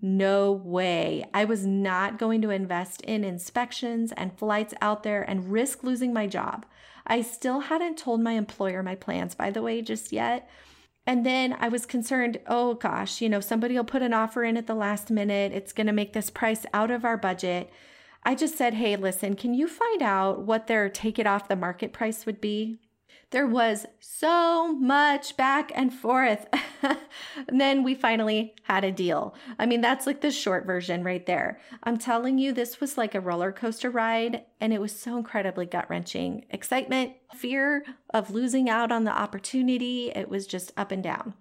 No 0.02 0.50
way. 0.50 1.25
I 1.35 1.45
was 1.45 1.67
not 1.67 2.19
going 2.19 2.40
to 2.43 2.50
invest 2.50 3.02
in 3.02 3.23
inspections 3.23 4.12
and 4.17 4.37
flights 4.37 4.75
out 4.81 5.02
there 5.02 5.23
and 5.23 5.52
risk 5.52 5.85
losing 5.85 6.12
my 6.12 6.26
job. 6.26 6.67
I 7.07 7.23
still 7.23 7.61
hadn't 7.61 7.99
told 7.99 8.23
my 8.23 8.33
employer 8.33 8.83
my 8.83 8.95
plans, 8.95 9.35
by 9.35 9.50
the 9.50 9.62
way, 9.62 9.83
just 9.83 10.12
yet. 10.12 10.49
And 11.07 11.25
then 11.26 11.57
I 11.59 11.69
was 11.69 11.87
concerned, 11.87 12.40
oh 12.47 12.75
gosh, 12.75 13.21
you 13.21 13.29
know, 13.29 13.40
somebody 13.40 13.75
will 13.75 13.85
put 13.85 14.02
an 14.02 14.14
offer 14.14 14.45
in 14.45 14.57
at 14.57 14.67
the 14.67 14.75
last 14.75 15.11
minute. 15.11 15.52
It's 15.52 15.73
going 15.73 15.87
to 15.87 15.93
make 15.93 16.12
this 16.12 16.31
price 16.31 16.64
out 16.73 16.90
of 16.90 17.05
our 17.05 17.17
budget. 17.17 17.71
I 18.23 18.35
just 18.35 18.57
said, 18.57 18.75
hey, 18.75 18.97
listen, 18.97 19.35
can 19.35 19.55
you 19.55 19.67
find 19.67 20.02
out 20.02 20.43
what 20.43 20.67
their 20.67 20.88
take 20.88 21.19
it 21.19 21.26
off 21.26 21.49
the 21.49 21.57
market 21.57 21.93
price 21.93 22.26
would 22.26 22.40
be? 22.40 22.79
There 23.30 23.46
was 23.46 23.87
so 24.00 24.72
much 24.72 25.37
back 25.37 25.70
and 25.76 25.94
forth. 25.94 26.46
and 26.82 26.99
then 27.60 27.84
we 27.84 27.94
finally 27.94 28.56
had 28.64 28.84
a 28.84 28.90
deal. 28.90 29.37
I 29.56 29.66
mean, 29.66 29.80
that's 29.80 30.04
like 30.06 30.20
the 30.20 30.32
short 30.32 30.66
version 30.66 31.04
right 31.04 31.25
there. 31.25 31.60
I'm 31.84 31.96
telling 31.96 32.38
you, 32.38 32.52
this 32.52 32.80
was 32.80 32.99
like 32.99 33.14
a 33.14 33.20
roller 33.20 33.52
coaster 33.52 33.88
ride, 33.88 34.44
and 34.60 34.72
it 34.72 34.80
was 34.80 34.99
so 34.99 35.16
incredibly 35.16 35.64
gut 35.64 35.88
wrenching. 35.88 36.44
Excitement, 36.50 37.12
fear 37.32 37.84
of 38.12 38.32
losing 38.32 38.68
out 38.68 38.90
on 38.90 39.04
the 39.04 39.16
opportunity, 39.16 40.10
it 40.10 40.28
was 40.28 40.44
just 40.44 40.72
up 40.76 40.90
and 40.90 41.02
down. 41.02 41.34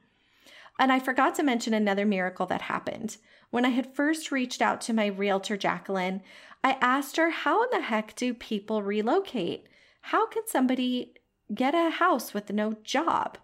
And 0.78 0.92
I 0.92 1.00
forgot 1.00 1.34
to 1.36 1.44
mention 1.44 1.74
another 1.74 2.06
miracle 2.06 2.46
that 2.48 2.62
happened. 2.62 3.18
When 3.50 3.66
I 3.66 3.70
had 3.70 3.96
first 3.96 4.32
reached 4.32 4.62
out 4.62 4.80
to 4.82 4.94
my 4.94 5.08
realtor, 5.08 5.58
Jacqueline, 5.58 6.22
I 6.64 6.78
asked 6.82 7.18
her, 7.18 7.32
How 7.32 7.64
in 7.64 7.70
the 7.72 7.82
heck 7.82 8.16
do 8.16 8.36
people 8.36 8.84
relocate? 8.84 9.66
How 10.02 10.28
can 10.28 10.44
somebody 10.46 11.16
get 11.54 11.76
a 11.76 11.90
house 11.90 12.34
with 12.34 12.52
no 12.52 12.76
job? 12.84 13.38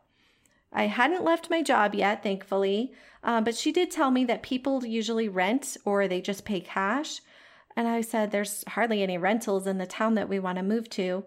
I 0.72 0.88
hadn't 0.88 1.24
left 1.24 1.50
my 1.50 1.62
job 1.62 1.96
yet, 1.96 2.22
thankfully, 2.22 2.94
uh, 3.24 3.42
but 3.42 3.56
she 3.56 3.72
did 3.72 3.90
tell 3.90 4.12
me 4.12 4.26
that 4.26 4.44
people 4.44 4.86
usually 4.86 5.30
rent 5.30 5.78
or 5.86 6.08
they 6.08 6.22
just 6.22 6.44
pay 6.44 6.60
cash. 6.60 7.22
And 7.76 7.88
I 7.88 8.02
said, 8.02 8.32
There's 8.32 8.64
hardly 8.68 9.02
any 9.02 9.18
rentals 9.18 9.68
in 9.68 9.78
the 9.78 9.86
town 9.86 10.16
that 10.16 10.30
we 10.30 10.40
want 10.40 10.58
to 10.58 10.64
move 10.64 10.90
to. 10.92 11.26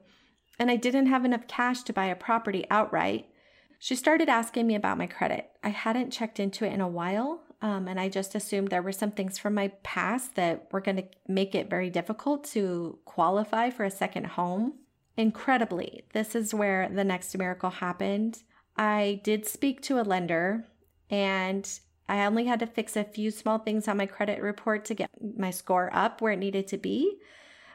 And 0.58 0.70
I 0.70 0.76
didn't 0.76 1.06
have 1.06 1.24
enough 1.24 1.46
cash 1.46 1.82
to 1.84 1.92
buy 1.92 2.06
a 2.06 2.16
property 2.16 2.66
outright. 2.70 3.28
She 3.78 3.94
started 3.94 4.28
asking 4.28 4.66
me 4.66 4.74
about 4.74 4.98
my 4.98 5.06
credit. 5.06 5.48
I 5.62 5.68
hadn't 5.68 6.10
checked 6.10 6.40
into 6.40 6.64
it 6.64 6.72
in 6.72 6.80
a 6.80 6.88
while, 6.88 7.42
um, 7.62 7.86
and 7.86 7.98
I 7.98 8.08
just 8.08 8.34
assumed 8.34 8.68
there 8.68 8.82
were 8.82 8.92
some 8.92 9.12
things 9.12 9.38
from 9.38 9.54
my 9.54 9.68
past 9.82 10.34
that 10.34 10.68
were 10.72 10.80
going 10.80 10.96
to 10.96 11.04
make 11.28 11.54
it 11.54 11.70
very 11.70 11.90
difficult 11.90 12.44
to 12.52 12.98
qualify 13.04 13.70
for 13.70 13.84
a 13.84 13.90
second 13.90 14.26
home. 14.26 14.74
Incredibly, 15.18 16.04
this 16.12 16.36
is 16.36 16.54
where 16.54 16.88
the 16.88 17.02
next 17.02 17.36
miracle 17.36 17.70
happened. 17.70 18.44
I 18.76 19.20
did 19.24 19.48
speak 19.48 19.82
to 19.82 20.00
a 20.00 20.02
lender 20.02 20.68
and 21.10 21.68
I 22.08 22.24
only 22.24 22.44
had 22.44 22.60
to 22.60 22.68
fix 22.68 22.96
a 22.96 23.02
few 23.02 23.32
small 23.32 23.58
things 23.58 23.88
on 23.88 23.96
my 23.96 24.06
credit 24.06 24.40
report 24.40 24.84
to 24.84 24.94
get 24.94 25.10
my 25.36 25.50
score 25.50 25.90
up 25.92 26.22
where 26.22 26.34
it 26.34 26.38
needed 26.38 26.68
to 26.68 26.78
be. 26.78 27.18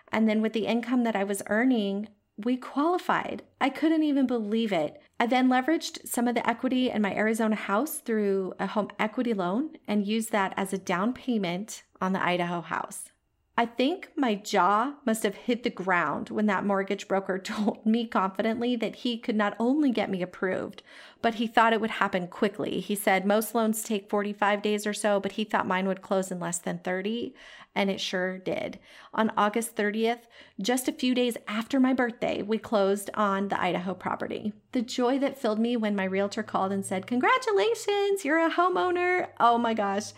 And 0.10 0.30
then 0.30 0.41
with 0.41 0.54
the 0.54 0.65
income 0.65 1.04
that 1.04 1.18
I 1.18 1.26
was 1.26 1.44
earning, 1.48 2.08
we 2.38 2.56
qualified. 2.56 3.44
I 3.60 3.68
couldn't 3.68 4.04
even 4.04 4.26
believe 4.26 4.72
it. 4.72 5.02
I 5.20 5.26
then 5.26 5.50
leveraged 5.50 6.08
some 6.08 6.30
of 6.30 6.36
the 6.36 6.50
equity 6.50 6.91
in 6.91 7.02
my 7.02 7.13
Arizona 7.13 7.58
house 7.58 7.98
through 7.98 8.54
a 8.58 8.68
home 8.68 8.88
equity 9.00 9.34
loan 9.34 9.72
and 9.86 10.08
used 10.08 10.32
that 10.32 10.54
as 10.56 10.72
a 10.72 10.78
down 10.78 11.12
payment 11.12 11.84
on 12.00 12.13
the 12.13 12.24
Idaho 12.24 12.62
house. 12.62 13.10
I 13.56 13.68
think 13.68 14.10
my 14.16 14.34
jaw 14.34 14.94
must 15.06 15.22
have 15.22 15.36
hit 15.36 15.62
the 15.62 15.70
ground 15.70 16.32
when 16.32 16.48
that 16.48 16.66
mortgage 16.66 17.08
broker 17.08 17.38
told 17.44 17.86
me 17.86 18.08
confidently 18.08 18.76
that 18.78 18.98
he 18.98 19.20
could 19.20 19.36
not 19.36 19.56
only 19.60 19.92
get 19.92 20.10
me 20.10 20.24
approved, 20.24 20.82
but 21.22 21.36
he 21.36 21.46
thought 21.46 21.72
it 21.72 21.80
would 21.80 21.92
happen 21.92 22.28
quickly. 22.28 22.80
He 22.80 22.96
said 22.96 23.28
most 23.28 23.54
loans 23.54 23.84
take 23.84 24.10
45 24.10 24.63
days 24.63 24.88
or 24.88 24.94
so, 24.94 25.20
but 25.20 25.34
he 25.34 25.44
thought 25.44 25.68
mine 25.68 25.88
would 25.88 26.02
close 26.02 26.32
in 26.32 26.39
less 26.39 26.58
than 26.58 26.80
30, 26.80 27.36
and 27.76 27.92
it 27.92 28.02
sure 28.02 28.39
did. 28.39 28.80
On 29.13 29.32
August 29.38 29.76
30th, 29.76 30.22
just 30.60 30.88
a 30.88 30.92
few 30.92 31.13
days 31.13 31.38
after 31.48 31.80
my 31.80 31.94
birthday, 31.94 32.42
we 32.42 32.58
closed 32.58 33.12
on 33.13 33.50
the 33.50 33.62
Idaho 33.62 33.94
property. 33.94 34.54
The 34.72 34.82
joy 34.82 35.20
that 35.20 35.39
filled 35.39 35.60
me 35.60 35.78
when 35.78 35.96
my 35.96 36.06
realtor 36.06 36.42
called 36.42 36.72
and 36.72 36.84
said, 36.84 37.06
Congratulations, 37.06 38.26
you're 38.26 38.44
a 38.44 38.50
homeowner. 38.50 39.28
Oh 39.39 39.60
my 39.60 39.76
gosh. 39.76 40.13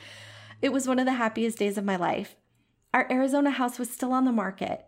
It 0.61 0.71
was 0.71 0.87
one 0.87 0.99
of 0.99 1.05
the 1.05 1.13
happiest 1.13 1.57
days 1.57 1.77
of 1.77 1.83
my 1.83 1.97
life. 1.97 2.37
Our 2.95 3.11
Arizona 3.11 3.49
house 3.51 3.77
was 3.77 3.89
still 3.89 4.13
on 4.13 4.23
the 4.23 4.31
market. 4.31 4.85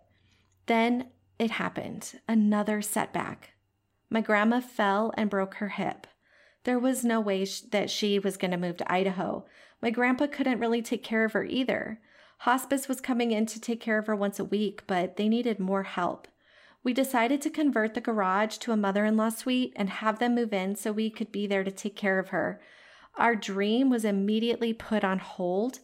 Then 0.68 1.10
it 1.38 1.52
happened 1.52 2.22
another 2.26 2.82
setback. 2.82 3.52
My 4.10 4.22
grandma 4.22 4.62
fell 4.62 5.14
and 5.18 5.30
broke 5.30 5.56
her 5.56 5.68
hip. 5.68 6.08
There 6.64 6.80
was 6.80 7.04
no 7.04 7.20
way 7.20 7.44
sh- 7.44 7.60
that 7.72 7.90
she 7.90 8.18
was 8.18 8.38
going 8.38 8.52
to 8.52 8.58
move 8.58 8.78
to 8.78 8.90
Idaho. 8.90 9.46
My 9.82 9.90
grandpa 9.90 10.28
couldn't 10.28 10.62
really 10.62 10.82
take 10.82 11.04
care 11.04 11.26
of 11.26 11.34
her 11.34 11.44
either. 11.44 12.00
Hospice 12.40 12.88
was 12.88 13.02
coming 13.02 13.32
in 13.32 13.46
to 13.48 13.60
take 13.60 13.82
care 13.82 13.98
of 13.98 14.08
her 14.08 14.16
once 14.16 14.40
a 14.40 14.46
week, 14.46 14.84
but 14.88 15.18
they 15.18 15.28
needed 15.28 15.60
more 15.60 15.84
help. 15.84 16.30
We 16.86 16.94
decided 16.94 17.42
to 17.42 17.50
convert 17.50 17.94
the 17.94 18.00
garage 18.00 18.56
to 18.60 18.72
a 18.72 18.78
mother 18.78 19.04
in 19.04 19.18
law 19.18 19.32
suite 19.32 19.74
and 19.76 19.90
have 19.90 20.20
them 20.20 20.34
move 20.34 20.54
in 20.54 20.78
so 20.78 20.94
we 20.94 21.10
could 21.10 21.34
be 21.34 21.46
there 21.46 21.66
to 21.66 21.72
take 21.72 21.98
care 21.98 22.20
of 22.20 22.30
her. 22.30 22.62
Our 23.18 23.36
dream 23.36 23.90
was 23.90 24.06
immediately 24.06 24.72
put 24.72 25.04
on 25.04 25.20
hold 25.20 25.80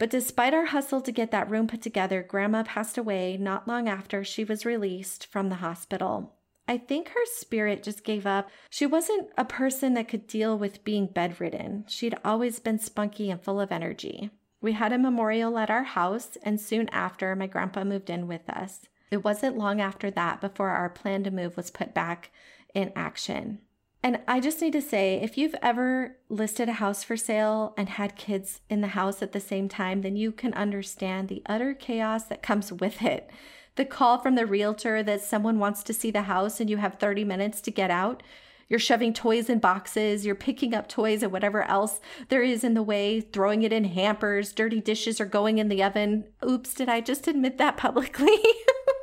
but 0.00 0.08
despite 0.08 0.54
our 0.54 0.64
hustle 0.64 1.02
to 1.02 1.12
get 1.12 1.30
that 1.30 1.50
room 1.50 1.66
put 1.66 1.82
together, 1.82 2.22
Grandma 2.22 2.62
passed 2.62 2.96
away 2.96 3.36
not 3.36 3.68
long 3.68 3.86
after 3.86 4.24
she 4.24 4.44
was 4.44 4.64
released 4.64 5.26
from 5.26 5.50
the 5.50 5.56
hospital. 5.56 6.36
I 6.66 6.78
think 6.78 7.10
her 7.10 7.26
spirit 7.26 7.82
just 7.82 8.02
gave 8.02 8.26
up. 8.26 8.48
She 8.70 8.86
wasn't 8.86 9.28
a 9.36 9.44
person 9.44 9.92
that 9.94 10.08
could 10.08 10.26
deal 10.26 10.56
with 10.56 10.84
being 10.84 11.06
bedridden. 11.06 11.84
She'd 11.86 12.16
always 12.24 12.60
been 12.60 12.78
spunky 12.78 13.30
and 13.30 13.42
full 13.42 13.60
of 13.60 13.70
energy. 13.70 14.30
We 14.62 14.72
had 14.72 14.94
a 14.94 14.98
memorial 14.98 15.58
at 15.58 15.68
our 15.68 15.84
house, 15.84 16.38
and 16.42 16.58
soon 16.58 16.88
after, 16.92 17.36
my 17.36 17.46
grandpa 17.46 17.84
moved 17.84 18.08
in 18.08 18.26
with 18.26 18.48
us. 18.48 18.80
It 19.10 19.22
wasn't 19.22 19.58
long 19.58 19.82
after 19.82 20.10
that 20.12 20.40
before 20.40 20.70
our 20.70 20.88
plan 20.88 21.24
to 21.24 21.30
move 21.30 21.58
was 21.58 21.70
put 21.70 21.92
back 21.92 22.30
in 22.72 22.90
action. 22.96 23.58
And 24.02 24.20
I 24.26 24.40
just 24.40 24.62
need 24.62 24.72
to 24.72 24.82
say 24.82 25.20
if 25.22 25.36
you've 25.36 25.54
ever 25.60 26.16
listed 26.30 26.68
a 26.68 26.74
house 26.74 27.04
for 27.04 27.16
sale 27.16 27.74
and 27.76 27.88
had 27.88 28.16
kids 28.16 28.60
in 28.70 28.80
the 28.80 28.88
house 28.88 29.20
at 29.20 29.32
the 29.32 29.40
same 29.40 29.68
time, 29.68 30.00
then 30.00 30.16
you 30.16 30.32
can 30.32 30.54
understand 30.54 31.28
the 31.28 31.42
utter 31.46 31.74
chaos 31.74 32.24
that 32.24 32.42
comes 32.42 32.72
with 32.80 33.02
it. 33.02 33.30
The 33.76 33.84
call 33.84 34.18
from 34.18 34.34
the 34.34 34.46
realtor 34.46 35.02
that 35.02 35.20
someone 35.20 35.58
wants 35.58 35.82
to 35.84 35.94
see 35.94 36.10
the 36.10 36.22
house 36.22 36.60
and 36.60 36.68
you 36.68 36.78
have 36.78 36.94
30 36.94 37.24
minutes 37.24 37.60
to 37.62 37.70
get 37.70 37.90
out. 37.90 38.22
You're 38.68 38.78
shoving 38.78 39.12
toys 39.12 39.50
in 39.50 39.58
boxes, 39.58 40.24
you're 40.24 40.36
picking 40.36 40.74
up 40.74 40.88
toys 40.88 41.24
and 41.24 41.32
whatever 41.32 41.64
else 41.64 42.00
there 42.28 42.42
is 42.42 42.62
in 42.62 42.74
the 42.74 42.84
way, 42.84 43.20
throwing 43.20 43.62
it 43.62 43.72
in 43.72 43.82
hampers, 43.82 44.52
dirty 44.52 44.80
dishes 44.80 45.20
are 45.20 45.26
going 45.26 45.58
in 45.58 45.68
the 45.68 45.82
oven. 45.82 46.24
Oops, 46.48 46.72
did 46.72 46.88
I 46.88 47.00
just 47.00 47.26
admit 47.26 47.58
that 47.58 47.76
publicly? 47.76 48.38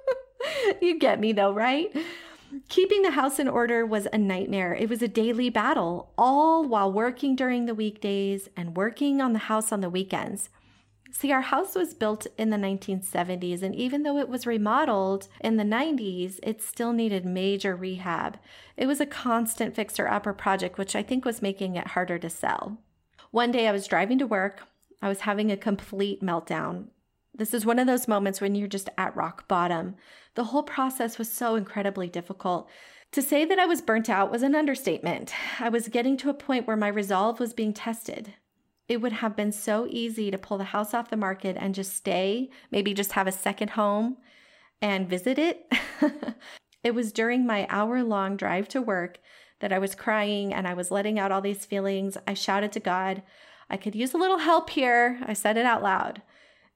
you 0.82 0.98
get 0.98 1.20
me 1.20 1.34
though, 1.34 1.54
right? 1.54 1.94
Keeping 2.70 3.02
the 3.02 3.12
house 3.12 3.40
in 3.40 3.48
order 3.48 3.86
was 3.86 4.08
a 4.12 4.18
nightmare. 4.18 4.74
It 4.74 4.90
was 4.90 5.02
a 5.02 5.08
daily 5.08 5.50
battle, 5.50 6.12
all 6.18 6.64
while 6.66 6.92
working 6.92 7.36
during 7.36 7.66
the 7.66 7.76
weekdays 7.76 8.50
and 8.56 8.78
working 8.78 9.22
on 9.22 9.34
the 9.34 9.40
house 9.40 9.72
on 9.72 9.82
the 9.82 9.90
weekends. 9.90 10.50
See, 11.12 11.32
our 11.32 11.42
house 11.42 11.74
was 11.76 11.94
built 11.94 12.28
in 12.38 12.50
the 12.50 12.58
1970s, 12.58 13.64
and 13.64 13.74
even 13.74 14.04
though 14.04 14.18
it 14.18 14.30
was 14.30 14.46
remodeled 14.46 15.28
in 15.40 15.58
the 15.58 15.64
90s, 15.64 16.40
it 16.44 16.62
still 16.62 16.94
needed 16.94 17.26
major 17.26 17.76
rehab. 17.76 18.38
It 18.76 18.88
was 18.88 19.00
a 19.00 19.06
constant 19.06 19.74
fixer 19.74 20.08
upper 20.08 20.34
project, 20.34 20.78
which 20.78 20.96
I 20.96 21.04
think 21.04 21.26
was 21.26 21.42
making 21.42 21.76
it 21.76 21.88
harder 21.88 22.20
to 22.20 22.30
sell. 22.30 22.78
One 23.32 23.52
day 23.52 23.68
I 23.68 23.72
was 23.72 23.88
driving 23.88 24.20
to 24.20 24.28
work. 24.28 24.64
I 25.02 25.08
was 25.08 25.22
having 25.22 25.52
a 25.52 25.58
complete 25.58 26.22
meltdown. 26.22 26.88
This 27.38 27.54
is 27.54 27.66
one 27.66 27.78
of 27.78 27.86
those 27.86 28.08
moments 28.08 28.42
when 28.42 28.56
you're 28.56 28.68
just 28.68 28.90
at 28.98 29.16
rock 29.16 29.48
bottom. 29.48 29.96
The 30.34 30.46
whole 30.46 30.64
process 30.64 31.20
was 31.20 31.32
so 31.32 31.56
incredibly 31.56 32.10
difficult. 32.10 32.68
To 33.12 33.22
say 33.22 33.46
that 33.46 33.60
I 33.60 33.66
was 33.66 33.82
burnt 33.82 34.10
out 34.10 34.32
was 34.32 34.42
an 34.42 34.56
understatement. 34.56 35.34
I 35.60 35.70
was 35.70 35.88
getting 35.88 36.18
to 36.18 36.30
a 36.30 36.34
point 36.34 36.68
where 36.68 36.76
my 36.76 36.88
resolve 36.88 37.40
was 37.40 37.54
being 37.54 37.74
tested. 37.74 38.34
It 38.90 39.02
would 39.02 39.14
have 39.14 39.36
been 39.36 39.52
so 39.52 39.88
easy 39.90 40.32
to 40.32 40.38
pull 40.38 40.58
the 40.58 40.66
house 40.66 40.94
off 40.94 41.10
the 41.10 41.18
market 41.18 41.58
and 41.60 41.76
just 41.76 41.96
stay, 41.96 42.50
maybe 42.72 42.94
just 42.94 43.14
have 43.14 43.28
a 43.28 43.32
second 43.32 43.72
home 43.72 44.18
and 44.82 45.10
visit 45.10 45.38
it. 45.38 45.72
it 46.84 46.96
was 46.96 47.12
during 47.12 47.46
my 47.46 47.68
hour 47.70 48.04
long 48.04 48.36
drive 48.36 48.68
to 48.70 48.82
work 48.82 49.20
that 49.60 49.74
I 49.74 49.80
was 49.80 49.96
crying 49.96 50.54
and 50.54 50.68
I 50.68 50.74
was 50.74 50.92
letting 50.92 51.20
out 51.20 51.32
all 51.32 51.42
these 51.42 51.66
feelings. 51.66 52.18
I 52.26 52.34
shouted 52.34 52.72
to 52.74 52.80
God, 52.80 53.22
I 53.70 53.78
could 53.78 53.96
use 53.96 54.14
a 54.14 54.18
little 54.18 54.40
help 54.40 54.70
here. 54.70 55.20
I 55.26 55.34
said 55.34 55.58
it 55.58 55.66
out 55.66 55.84
loud. 55.84 56.22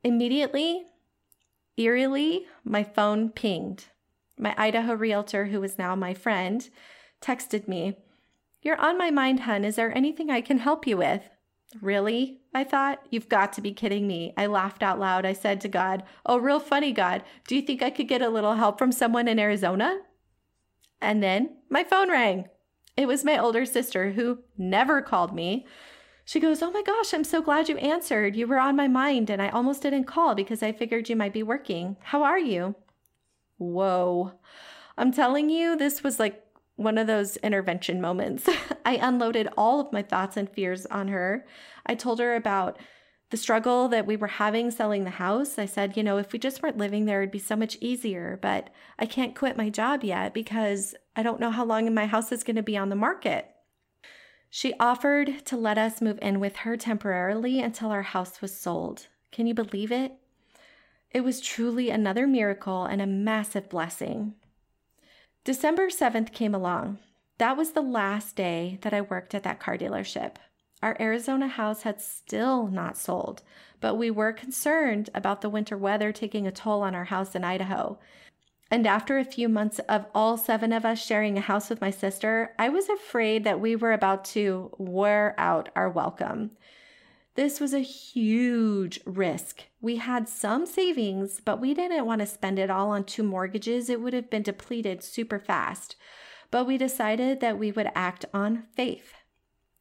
Immediately, 0.04 0.86
eerily, 1.78 2.48
my 2.64 2.84
phone 2.84 3.30
pinged. 3.30 3.86
My 4.38 4.56
Idaho 4.58 4.94
realtor, 4.94 5.46
who 5.46 5.62
was 5.62 5.78
now 5.78 5.96
my 5.96 6.14
friend, 6.14 6.68
texted 7.22 7.68
me, 7.68 7.98
You're 8.62 8.80
on 8.80 8.98
my 8.98 9.12
mind, 9.12 9.42
hun. 9.42 9.64
Is 9.64 9.76
there 9.76 9.96
anything 9.96 10.32
I 10.32 10.42
can 10.42 10.60
help 10.60 10.88
you 10.88 10.98
with? 10.98 11.30
Really? 11.80 12.42
I 12.54 12.64
thought, 12.64 13.06
you've 13.10 13.30
got 13.30 13.54
to 13.54 13.62
be 13.62 13.72
kidding 13.72 14.08
me. 14.08 14.34
I 14.36 14.48
laughed 14.48 14.84
out 14.84 15.00
loud. 15.00 15.26
I 15.26 15.34
said 15.34 15.62
to 15.62 15.68
God, 15.68 16.04
Oh, 16.26 16.38
real 16.38 16.60
funny, 16.60 16.92
God. 16.92 17.24
Do 17.48 17.56
you 17.56 17.62
think 17.62 17.82
I 17.82 17.92
could 17.92 18.08
get 18.08 18.22
a 18.22 18.30
little 18.30 18.56
help 18.56 18.80
from 18.80 18.92
someone 18.92 19.28
in 19.28 19.40
Arizona? 19.40 20.00
And 21.00 21.22
then 21.22 21.58
my 21.70 21.84
phone 21.84 22.10
rang. 22.10 22.50
It 22.98 23.08
was 23.08 23.24
my 23.24 23.38
older 23.38 23.66
sister 23.66 24.12
who 24.12 24.40
never 24.58 25.02
called 25.02 25.34
me. 25.34 25.66
She 26.32 26.40
goes, 26.40 26.62
Oh 26.62 26.72
my 26.72 26.82
gosh, 26.82 27.14
I'm 27.14 27.26
so 27.26 27.42
glad 27.42 27.68
you 27.68 27.76
answered. 27.76 28.38
You 28.38 28.48
were 28.48 28.58
on 28.58 28.78
my 28.78 28.88
mind, 28.88 29.30
and 29.30 29.42
I 29.42 29.50
almost 29.50 29.82
didn't 29.82 30.06
call 30.06 30.34
because 30.34 30.64
I 30.64 30.72
figured 30.72 31.10
you 31.10 31.16
might 31.18 31.34
be 31.34 31.44
working. 31.44 31.98
How 32.04 32.24
are 32.24 32.40
you? 32.40 32.76
Whoa. 33.58 34.32
I'm 34.98 35.12
telling 35.12 35.50
you, 35.50 35.76
this 35.76 36.04
was 36.04 36.22
like 36.22 36.42
one 36.78 36.98
of 36.98 37.06
those 37.06 37.36
intervention 37.36 38.00
moments. 38.00 38.48
I 38.86 38.96
unloaded 38.96 39.50
all 39.58 39.82
of 39.82 39.92
my 39.92 40.04
thoughts 40.04 40.38
and 40.38 40.50
fears 40.50 40.86
on 40.86 41.10
her. 41.10 41.46
I 41.86 41.96
told 41.96 42.20
her 42.20 42.34
about 42.34 42.80
the 43.32 43.36
struggle 43.36 43.90
that 43.90 44.08
we 44.08 44.16
were 44.16 44.28
having 44.28 44.72
selling 44.72 45.04
the 45.04 45.10
house. 45.10 45.60
I 45.60 45.66
said, 45.66 45.98
you 45.98 46.04
know, 46.04 46.18
if 46.18 46.32
we 46.32 46.40
just 46.40 46.64
weren't 46.64 46.78
living 46.78 47.08
there, 47.08 47.24
it'd 47.24 47.32
be 47.32 47.40
so 47.40 47.58
much 47.58 47.78
easier, 47.82 48.40
but 48.42 48.70
I 48.98 49.06
can't 49.06 49.36
quit 49.36 49.58
my 49.58 49.70
job 49.70 50.06
yet 50.06 50.34
because 50.34 50.96
I 51.14 51.24
don't 51.24 51.42
know 51.42 51.52
how 51.52 51.66
long 51.66 51.94
my 51.94 52.06
house 52.06 52.32
is 52.32 52.46
going 52.46 52.56
to 52.56 52.64
be 52.64 52.78
on 52.78 52.88
the 52.88 52.96
market. 52.96 53.51
She 54.54 54.74
offered 54.82 55.46
to 55.46 55.56
let 55.56 55.78
us 55.78 56.02
move 56.02 56.20
in 56.22 56.42
with 56.42 56.58
her 56.58 56.76
temporarily 56.76 57.62
until 57.62 57.90
our 57.90 58.02
house 58.02 58.42
was 58.42 58.54
sold. 58.54 59.08
Can 59.32 59.48
you 59.48 59.54
believe 59.54 59.94
it? 59.94 60.12
It 61.10 61.22
was 61.22 61.40
truly 61.40 61.90
another 61.90 62.28
miracle 62.28 62.84
and 62.84 63.02
a 63.02 63.08
massive 63.08 63.70
blessing. 63.70 64.34
December 65.46 65.88
7th 65.88 66.34
came 66.34 66.54
along. 66.54 67.00
That 67.38 67.56
was 67.56 67.72
the 67.72 67.82
last 67.82 68.36
day 68.36 68.78
that 68.82 68.94
I 68.94 69.00
worked 69.00 69.34
at 69.34 69.44
that 69.44 69.62
car 69.62 69.78
dealership. 69.78 70.36
Our 70.84 70.98
Arizona 71.00 71.48
house 71.48 71.84
had 71.84 72.02
still 72.02 72.68
not 72.68 72.98
sold, 72.98 73.44
but 73.80 73.96
we 73.96 74.12
were 74.12 74.34
concerned 74.34 75.10
about 75.14 75.40
the 75.40 75.50
winter 75.50 75.78
weather 75.78 76.12
taking 76.12 76.46
a 76.46 76.52
toll 76.52 76.82
on 76.82 76.94
our 76.94 77.06
house 77.06 77.36
in 77.36 77.46
Idaho. 77.46 78.00
And 78.72 78.88
after 78.88 79.18
a 79.18 79.26
few 79.26 79.50
months 79.50 79.80
of 79.90 80.06
all 80.16 80.38
seven 80.38 80.72
of 80.72 80.86
us 80.86 81.06
sharing 81.06 81.38
a 81.38 81.42
house 81.42 81.70
with 81.70 81.82
my 81.82 81.92
sister, 81.92 82.56
I 82.58 82.70
was 82.70 82.88
afraid 82.88 83.44
that 83.44 83.60
we 83.60 83.76
were 83.76 83.92
about 83.92 84.24
to 84.26 84.74
wear 84.78 85.36
out 85.38 85.68
our 85.76 85.90
welcome. 85.90 86.52
This 87.36 87.60
was 87.60 87.74
a 87.74 87.80
huge 87.80 89.02
risk. 89.06 89.64
We 89.82 89.98
had 89.98 90.30
some 90.30 90.66
savings, 90.66 91.42
but 91.44 91.60
we 91.60 91.74
didn't 91.74 92.06
want 92.06 92.20
to 92.20 92.26
spend 92.26 92.60
it 92.60 92.70
all 92.70 92.92
on 92.92 93.04
two 93.04 93.24
mortgages. 93.24 93.90
It 93.90 94.00
would 94.00 94.14
have 94.14 94.30
been 94.30 94.42
depleted 94.42 95.04
super 95.04 95.40
fast. 95.40 95.98
But 96.50 96.66
we 96.66 96.78
decided 96.78 97.42
that 97.42 97.60
we 97.60 97.74
would 97.74 97.92
act 97.94 98.24
on 98.34 98.64
faith. 98.74 99.14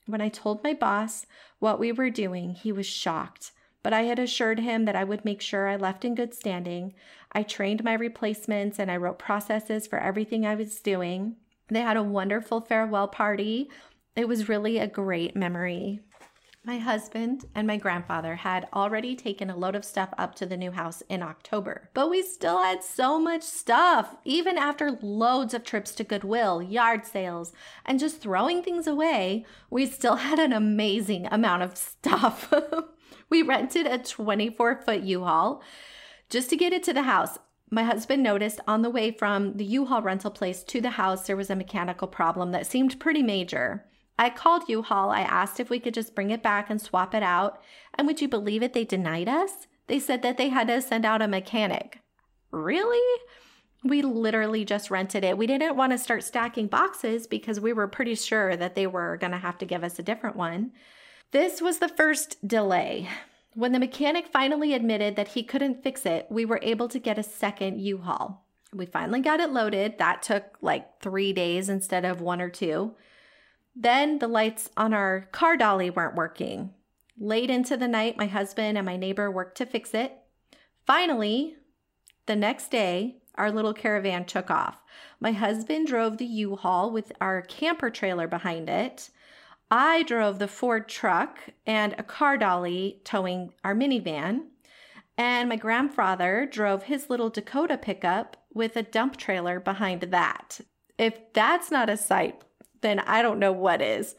When 0.07 0.20
I 0.20 0.29
told 0.29 0.64
my 0.64 0.74
boss 0.74 1.26
what 1.61 1.79
we 1.79 1.92
were 1.92 2.11
doing, 2.11 2.55
he 2.55 2.72
was 2.72 2.87
shocked. 2.87 3.53
But 3.83 3.92
I 3.92 4.03
had 4.03 4.18
assured 4.18 4.61
him 4.61 4.85
that 4.85 4.96
I 4.96 5.05
would 5.05 5.24
make 5.24 5.40
sure 5.40 5.66
I 5.68 5.76
left 5.76 6.05
in 6.05 6.14
good 6.14 6.35
standing. 6.35 6.94
I 7.33 7.43
trained 7.43 7.85
my 7.85 7.95
replacements 7.95 8.79
and 8.79 8.90
I 8.90 8.97
wrote 8.97 9.19
processes 9.19 9.87
for 9.87 9.99
everything 9.99 10.45
I 10.45 10.55
was 10.55 10.81
doing. 10.81 11.37
They 11.69 11.81
had 11.81 11.97
a 11.97 12.03
wonderful 12.03 12.61
farewell 12.61 13.09
party. 13.09 13.71
It 14.16 14.27
was 14.27 14.49
really 14.49 14.79
a 14.79 14.88
great 14.88 15.37
memory. 15.37 16.01
My 16.62 16.77
husband 16.77 17.47
and 17.55 17.66
my 17.66 17.79
grandfather 17.79 18.35
had 18.35 18.69
already 18.75 19.16
taken 19.16 19.49
a 19.49 19.57
load 19.57 19.75
of 19.75 19.85
stuff 19.85 20.11
up 20.19 20.35
to 20.35 20.47
the 20.47 20.59
new 20.59 20.73
house 20.73 21.03
in 21.09 21.23
October, 21.23 21.88
but 21.95 22.11
we 22.11 22.23
still 22.23 22.62
had 22.62 22.85
so 22.85 23.19
much 23.19 23.43
stuff, 23.43 24.16
even 24.25 24.59
after 24.59 24.99
loads 25.01 25.55
of 25.55 25.64
trips 25.64 25.93
to 25.95 26.05
Goodwill, 26.05 26.61
yard 26.61 27.07
sales, 27.07 27.55
and 27.87 27.99
just 27.99 28.21
throwing 28.21 28.62
things 28.62 28.87
away. 28.87 29.47
We 29.71 29.87
still 29.87 30.16
had 30.16 30.38
an 30.38 30.53
amazing 30.53 31.27
amount 31.31 31.62
of 31.62 31.79
stuff. 31.79 32.53
we 33.31 33.40
rented 33.40 33.87
a 33.87 33.97
24 33.97 34.83
foot 34.83 35.01
U 35.01 35.25
Haul 35.25 35.62
just 36.31 36.49
to 36.51 36.57
get 36.57 36.73
it 36.73 36.83
to 36.85 36.93
the 36.93 37.03
house. 37.03 37.38
My 37.71 37.83
husband 37.83 38.23
noticed 38.23 38.61
on 38.66 38.83
the 38.83 38.90
way 38.90 39.11
from 39.11 39.57
the 39.57 39.64
U 39.64 39.85
Haul 39.87 40.03
rental 40.03 40.31
place 40.31 40.64
to 40.64 40.81
the 40.81 40.90
house, 40.90 41.27
there 41.27 41.37
was 41.37 41.51
a 41.51 41.57
mechanical 41.57 42.09
problem 42.09 42.53
that 42.53 42.66
seemed 42.66 42.99
pretty 42.99 43.23
major. 43.23 43.85
I 44.21 44.29
called 44.29 44.69
U-Haul. 44.69 45.11
I 45.11 45.23
asked 45.23 45.61
if 45.61 45.71
we 45.71 45.81
could 45.81 45.95
just 45.95 46.14
bring 46.14 46.29
it 46.29 46.43
back 46.43 46.69
and 46.69 46.79
swap 46.79 47.14
it 47.14 47.23
out. 47.23 47.59
And 47.95 48.07
would 48.07 48.21
you 48.21 48.29
believe 48.29 48.62
it? 48.62 48.75
They 48.75 48.85
denied 48.85 49.31
us. 49.31 49.66
They 49.87 49.99
said 49.99 50.21
that 50.21 50.37
they 50.37 50.51
had 50.51 50.69
to 50.69 50.83
send 50.83 51.07
out 51.07 51.23
a 51.23 51.27
mechanic. 51.27 52.01
Really? 52.51 53.23
We 53.83 54.03
literally 54.03 54.66
just 54.66 54.90
rented 54.90 55.25
it. 55.25 55.38
We 55.38 55.47
didn't 55.47 55.75
want 55.75 55.93
to 55.93 55.99
start 55.99 56.23
stacking 56.23 56.66
boxes 56.66 57.27
because 57.27 57.61
we 57.61 57.73
were 57.73 57.88
pretty 57.88 58.14
sure 58.14 58.57
that 58.57 58.75
they 58.75 58.87
were 58.87 59.16
going 59.16 59.33
to 59.33 59.38
have 59.38 59.57
to 59.57 59.64
give 59.64 59.83
us 59.83 59.99
a 59.99 60.03
different 60.03 60.37
one. 60.37 60.73
This 61.31 61.62
was 61.62 61.79
the 61.79 61.88
first 61.88 62.47
delay. 62.47 63.09
When 63.55 63.73
the 63.73 63.79
mechanic 63.79 64.29
finally 64.29 64.75
admitted 64.75 65.17
that 65.17 65.29
he 65.29 65.43
couldn't 65.43 65.83
fix 65.83 66.07
it, 66.07 66.27
we 66.31 66.45
were 66.45 66.61
able 66.63 66.89
to 66.89 66.99
get 66.99 67.19
a 67.19 67.23
second 67.23 67.81
U 67.81 67.99
Haul. 67.99 68.47
We 68.73 68.87
finally 68.87 69.21
got 69.21 69.41
it 69.41 69.51
loaded. 69.51 69.99
That 69.99 70.23
took 70.23 70.57
like 70.61 71.01
three 71.01 71.33
days 71.33 71.69
instead 71.69 72.05
of 72.05 72.21
one 72.21 72.41
or 72.41 72.49
two. 72.49 72.95
Then 73.75 74.19
the 74.19 74.29
lights 74.29 74.71
on 74.77 74.95
our 74.95 75.29
car 75.33 75.57
dolly 75.57 75.91
weren't 75.91 76.15
working. 76.15 76.75
Late 77.19 77.51
into 77.51 77.77
the 77.77 77.89
night, 77.89 78.17
my 78.17 78.27
husband 78.27 78.79
and 78.79 78.87
my 78.87 78.97
neighbor 78.97 79.31
worked 79.31 79.57
to 79.59 79.67
fix 79.67 79.95
it. 79.95 80.17
Finally, 80.87 81.57
the 82.27 82.37
next 82.37 82.71
day, 82.71 83.17
our 83.35 83.51
little 83.51 83.75
caravan 83.75 84.25
took 84.25 84.51
off. 84.51 84.83
My 85.19 85.33
husband 85.33 85.89
drove 85.89 86.19
the 86.19 86.25
U 86.25 86.57
Haul 86.57 86.91
with 86.91 87.13
our 87.21 87.43
camper 87.43 87.91
trailer 87.91 88.29
behind 88.29 88.69
it. 88.69 89.11
I 89.70 90.02
drove 90.02 90.38
the 90.38 90.48
Ford 90.48 90.88
truck 90.88 91.38
and 91.66 91.94
a 91.96 92.02
car 92.02 92.37
dolly 92.37 93.00
towing 93.04 93.52
our 93.62 93.74
minivan. 93.74 94.46
And 95.16 95.48
my 95.48 95.56
grandfather 95.56 96.48
drove 96.50 96.85
his 96.85 97.11
little 97.11 97.30
Dakota 97.30 97.76
pickup 97.76 98.37
with 98.52 98.76
a 98.76 98.83
dump 98.83 99.16
trailer 99.16 99.61
behind 99.61 100.00
that. 100.00 100.61
If 100.98 101.33
that's 101.33 101.70
not 101.70 101.90
a 101.90 101.96
sight 101.96 102.42
then 102.80 103.00
I 103.00 103.22
don't 103.22 103.38
know 103.38 103.52
what 103.52 103.83
is. 103.83 104.14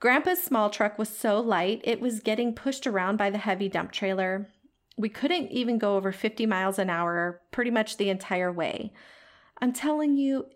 Grandpa's 0.00 0.42
small 0.42 0.70
truck 0.70 0.98
was 0.98 1.08
so 1.08 1.40
light, 1.40 1.80
it 1.84 2.00
was 2.00 2.20
getting 2.20 2.54
pushed 2.54 2.86
around 2.86 3.16
by 3.16 3.30
the 3.30 3.38
heavy 3.38 3.68
dump 3.68 3.92
trailer. 3.92 4.48
We 4.96 5.08
couldn't 5.08 5.50
even 5.50 5.78
go 5.78 5.96
over 5.96 6.12
50 6.12 6.44
miles 6.46 6.78
an 6.78 6.90
hour 6.90 7.40
pretty 7.50 7.70
much 7.70 7.96
the 7.96 8.10
entire 8.10 8.52
way. 8.52 8.92
I'm 9.60 9.72
telling 9.72 10.16
you, 10.16 10.46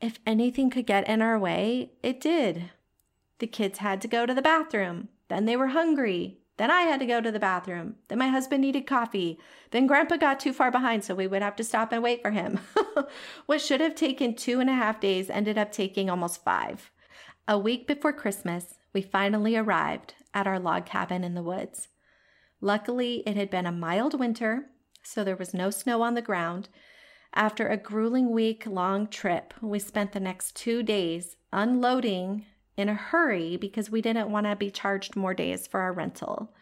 if 0.00 0.18
anything 0.26 0.70
could 0.70 0.86
get 0.86 1.08
in 1.08 1.22
our 1.22 1.38
way, 1.38 1.92
it 2.02 2.20
did. 2.20 2.70
The 3.44 3.48
kids 3.48 3.80
had 3.80 4.00
to 4.00 4.08
go 4.08 4.24
to 4.24 4.32
the 4.32 4.40
bathroom. 4.40 5.10
Then 5.28 5.44
they 5.44 5.54
were 5.54 5.66
hungry. 5.66 6.38
Then 6.56 6.70
I 6.70 6.84
had 6.84 6.98
to 7.00 7.04
go 7.04 7.20
to 7.20 7.30
the 7.30 7.38
bathroom. 7.38 7.96
Then 8.08 8.16
my 8.16 8.28
husband 8.28 8.62
needed 8.62 8.86
coffee. 8.86 9.38
Then 9.70 9.86
grandpa 9.86 10.16
got 10.16 10.40
too 10.40 10.54
far 10.54 10.70
behind, 10.70 11.04
so 11.04 11.14
we 11.14 11.26
would 11.26 11.42
have 11.42 11.54
to 11.56 11.62
stop 11.62 11.92
and 11.92 12.02
wait 12.02 12.22
for 12.22 12.30
him. 12.30 12.58
what 13.44 13.60
should 13.60 13.82
have 13.82 13.94
taken 13.94 14.34
two 14.34 14.60
and 14.60 14.70
a 14.70 14.72
half 14.72 14.98
days 14.98 15.28
ended 15.28 15.58
up 15.58 15.72
taking 15.72 16.08
almost 16.08 16.42
five. 16.42 16.90
A 17.46 17.58
week 17.58 17.86
before 17.86 18.14
Christmas, 18.14 18.76
we 18.94 19.02
finally 19.02 19.56
arrived 19.56 20.14
at 20.32 20.46
our 20.46 20.58
log 20.58 20.86
cabin 20.86 21.22
in 21.22 21.34
the 21.34 21.42
woods. 21.42 21.88
Luckily, 22.62 23.22
it 23.26 23.36
had 23.36 23.50
been 23.50 23.66
a 23.66 23.72
mild 23.72 24.18
winter, 24.18 24.70
so 25.02 25.22
there 25.22 25.36
was 25.36 25.52
no 25.52 25.68
snow 25.68 26.00
on 26.00 26.14
the 26.14 26.22
ground. 26.22 26.70
After 27.34 27.68
a 27.68 27.76
grueling 27.76 28.30
week 28.30 28.64
long 28.66 29.06
trip, 29.06 29.52
we 29.60 29.80
spent 29.80 30.12
the 30.12 30.18
next 30.18 30.56
two 30.56 30.82
days 30.82 31.36
unloading 31.52 32.46
in 32.76 32.88
a 32.88 32.94
hurry 32.94 33.56
because 33.56 33.90
we 33.90 34.02
didn't 34.02 34.30
want 34.30 34.46
to 34.46 34.56
be 34.56 34.70
charged 34.70 35.16
more 35.16 35.34
days 35.34 35.66
for 35.66 35.80
our 35.80 35.92
rental. 35.92 36.52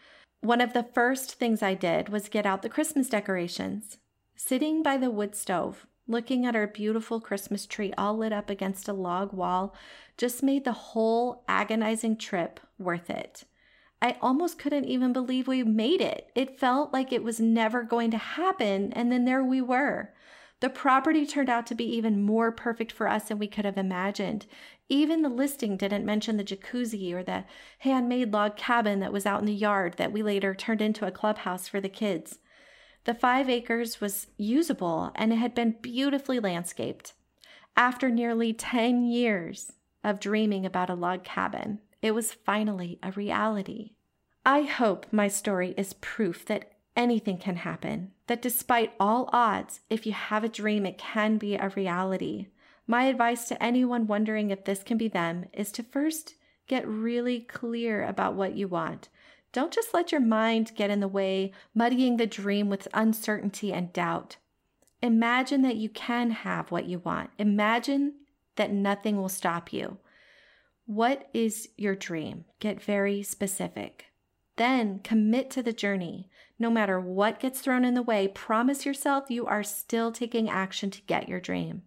One 0.41 0.61
of 0.61 0.73
the 0.73 0.83
first 0.83 1.35
things 1.35 1.63
I 1.63 1.75
did 1.75 2.09
was 2.09 2.29
get 2.29 2.47
out 2.47 2.63
the 2.63 2.69
Christmas 2.69 3.09
decorations. 3.09 3.99
Sitting 4.35 4.83
by 4.83 4.97
the 4.97 5.11
wood 5.11 5.37
stove, 5.37 5.87
looking 6.09 6.45
at 6.45 6.57
our 6.57 6.67
beautiful 6.67 7.21
Christmas 7.21 7.67
tree 7.67 7.93
all 7.97 8.17
lit 8.17 8.33
up 8.33 8.51
against 8.51 8.89
a 8.89 8.93
log 8.93 9.33
wall, 9.33 9.75
just 10.17 10.43
made 10.43 10.65
the 10.65 10.73
whole 10.73 11.45
agonizing 11.47 12.17
trip 12.17 12.61
worth 12.79 13.09
it. 13.09 13.45
I 14.01 14.17
almost 14.21 14.59
couldn't 14.59 14.87
even 14.87 15.13
believe 15.13 15.47
we 15.47 15.63
made 15.63 16.01
it. 16.01 16.29
It 16.35 16.59
felt 16.59 16.93
like 16.93 17.13
it 17.13 17.23
was 17.23 17.39
never 17.39 17.85
going 17.85 18.11
to 18.11 18.19
happen, 18.19 18.93
and 18.95 19.13
then 19.13 19.25
there 19.25 19.45
we 19.45 19.61
were. 19.61 20.13
The 20.63 20.71
property 20.71 21.27
turned 21.27 21.51
out 21.51 21.67
to 21.67 21.75
be 21.75 21.85
even 21.97 22.23
more 22.23 22.53
perfect 22.53 22.93
for 22.93 23.09
us 23.09 23.25
than 23.25 23.41
we 23.41 23.49
could 23.49 23.65
have 23.65 23.77
imagined. 23.77 24.47
Even 24.89 25.23
the 25.23 25.29
listing 25.29 25.77
didn't 25.77 26.07
mention 26.07 26.37
the 26.37 26.45
jacuzzi 26.45 27.13
or 27.13 27.25
the 27.25 27.45
handmade 27.81 28.33
log 28.33 28.57
cabin 28.57 29.01
that 29.01 29.13
was 29.13 29.27
out 29.27 29.41
in 29.41 29.47
the 29.47 29.53
yard 29.53 29.95
that 29.97 30.13
we 30.13 30.23
later 30.23 30.55
turned 30.55 30.81
into 30.81 31.05
a 31.05 31.11
clubhouse 31.11 31.67
for 31.67 31.81
the 31.81 31.89
kids. 31.89 32.39
The 33.07 33.13
five 33.13 33.51
acres 33.51 34.01
was 34.01 34.29
usable 34.37 35.11
and 35.17 35.33
it 35.33 35.37
had 35.37 35.53
been 35.53 35.79
beautifully 35.83 36.39
landscaped. 36.39 37.15
After 37.77 38.09
nearly 38.09 38.53
10 38.53 39.05
years, 39.05 39.73
of 40.05 40.21
dreaming 40.21 40.67
about 40.67 40.91
a 40.91 40.95
log 40.95 41.25
cabin. 41.25 41.81
It 42.01 42.13
was 42.13 42.33
finally 42.33 42.99
a 43.03 43.13
reality. 43.13 43.95
I 44.45 44.63
hope 44.63 45.07
my 45.13 45.29
story 45.29 45.75
is 45.77 45.95
proof 45.95 46.45
that 46.47 46.73
anything 46.97 47.39
can 47.39 47.57
happen, 47.57 48.13
that 48.27 48.43
despite 48.43 48.95
all 49.01 49.29
odds, 49.33 49.81
if 49.91 50.07
you 50.07 50.13
have 50.13 50.45
a 50.45 50.49
dream, 50.49 50.87
it 50.87 50.99
can 50.99 51.39
be 51.39 51.55
a 51.55 51.73
reality. 51.77 52.49
My 52.87 53.05
advice 53.05 53.47
to 53.49 53.63
anyone 53.63 54.07
wondering 54.07 54.51
if 54.51 54.65
this 54.65 54.83
can 54.83 54.99
be 54.99 55.09
them 55.09 55.47
is 55.53 55.73
to 55.73 55.83
first 55.83 56.35
get 56.67 56.87
really 56.87 57.41
clear 57.41 58.05
about 58.05 58.35
what 58.35 58.57
you 58.57 58.69
want. 58.69 59.09
Don't 59.53 59.73
just 59.73 59.93
let 59.93 60.13
your 60.13 60.21
mind 60.21 60.73
get 60.75 60.91
in 60.91 61.01
the 61.01 61.09
way, 61.09 61.53
muddying 61.75 62.17
the 62.17 62.27
dream 62.27 62.71
with 62.71 62.89
uncertainty 62.95 63.73
and 63.73 63.93
doubt. 63.93 64.37
Imagine 65.03 65.63
that 65.63 65.77
you 65.77 65.89
can 65.89 66.31
have 66.31 66.71
what 66.71 66.87
you 66.87 67.01
want. 67.01 67.31
Imagine 67.39 68.15
that 68.57 68.73
nothing 68.73 69.17
will 69.17 69.29
stop 69.29 69.73
you. 69.73 69.99
What 70.87 71.29
is 71.35 71.69
your 71.77 71.95
dream? 71.95 72.45
Get 72.61 72.83
very 72.83 73.23
specific. 73.23 74.07
Then 74.57 75.01
commit 75.01 75.51
to 75.51 75.63
the 75.63 75.73
journey. 75.73 76.29
No 76.59 76.71
matter 76.71 77.01
what 77.01 77.41
gets 77.41 77.61
thrown 77.61 77.85
in 77.85 77.95
the 77.95 78.03
way, 78.03 78.29
promise 78.29 78.87
yourself 78.87 79.31
you 79.31 79.47
are 79.47 79.63
still 79.63 80.13
taking 80.13 80.49
action 80.49 80.91
to 80.91 81.03
get 81.03 81.29
your 81.29 81.41
dream. 81.41 81.83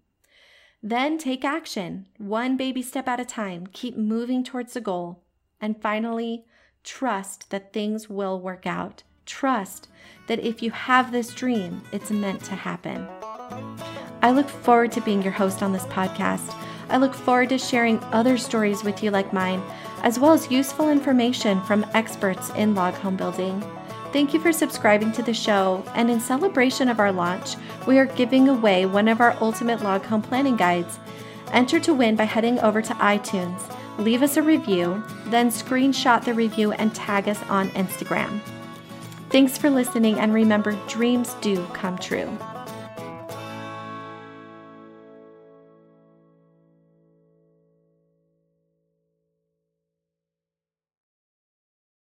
Then 0.83 1.17
take 1.17 1.43
action, 1.43 2.07
one 2.17 2.57
baby 2.57 2.81
step 2.81 3.07
at 3.07 3.19
a 3.19 3.25
time. 3.25 3.67
Keep 3.73 3.97
moving 3.97 4.43
towards 4.43 4.73
the 4.73 4.81
goal. 4.81 5.23
And 5.59 5.81
finally, 5.81 6.45
trust 6.83 7.49
that 7.49 7.73
things 7.73 8.07
will 8.09 8.39
work 8.39 8.67
out. 8.67 9.03
Trust 9.25 9.87
that 10.27 10.39
if 10.39 10.61
you 10.61 10.69
have 10.71 11.11
this 11.11 11.33
dream, 11.33 11.81
it's 11.91 12.11
meant 12.11 12.43
to 12.43 12.55
happen. 12.55 13.07
I 14.21 14.31
look 14.31 14.49
forward 14.49 14.91
to 14.91 15.01
being 15.01 15.21
your 15.23 15.31
host 15.31 15.63
on 15.63 15.73
this 15.73 15.85
podcast. 15.85 16.53
I 16.89 16.97
look 16.97 17.15
forward 17.15 17.49
to 17.49 17.57
sharing 17.57 17.99
other 18.05 18.37
stories 18.37 18.83
with 18.83 19.01
you 19.01 19.09
like 19.09 19.33
mine, 19.33 19.63
as 20.03 20.19
well 20.19 20.33
as 20.33 20.51
useful 20.51 20.89
information 20.89 21.61
from 21.63 21.85
experts 21.95 22.51
in 22.51 22.75
log 22.75 22.93
home 22.93 23.15
building. 23.15 23.63
Thank 24.15 24.33
you 24.33 24.39
for 24.39 24.53
subscribing 24.53 25.11
to 25.11 25.21
the 25.21 25.33
show, 25.33 25.83
and 25.93 26.09
in 26.09 26.21
celebration 26.21 26.87
of 26.87 27.01
our 27.01 27.11
launch, 27.11 27.57
we 27.85 27.99
are 27.99 28.05
giving 28.05 28.47
away 28.47 28.85
one 28.85 29.09
of 29.09 29.19
our 29.19 29.35
ultimate 29.41 29.81
log 29.81 30.03
home 30.03 30.21
planning 30.21 30.55
guides. 30.55 30.99
Enter 31.51 31.81
to 31.81 31.93
win 31.93 32.15
by 32.15 32.23
heading 32.23 32.57
over 32.59 32.81
to 32.81 32.93
iTunes, 32.93 33.59
leave 33.97 34.23
us 34.23 34.37
a 34.37 34.41
review, 34.41 35.03
then 35.25 35.49
screenshot 35.49 36.23
the 36.23 36.33
review 36.33 36.71
and 36.71 36.95
tag 36.95 37.27
us 37.27 37.43
on 37.49 37.67
Instagram. 37.71 38.39
Thanks 39.31 39.57
for 39.57 39.69
listening, 39.69 40.17
and 40.17 40.33
remember, 40.33 40.79
dreams 40.87 41.33
do 41.41 41.65
come 41.73 41.97
true. 41.97 42.37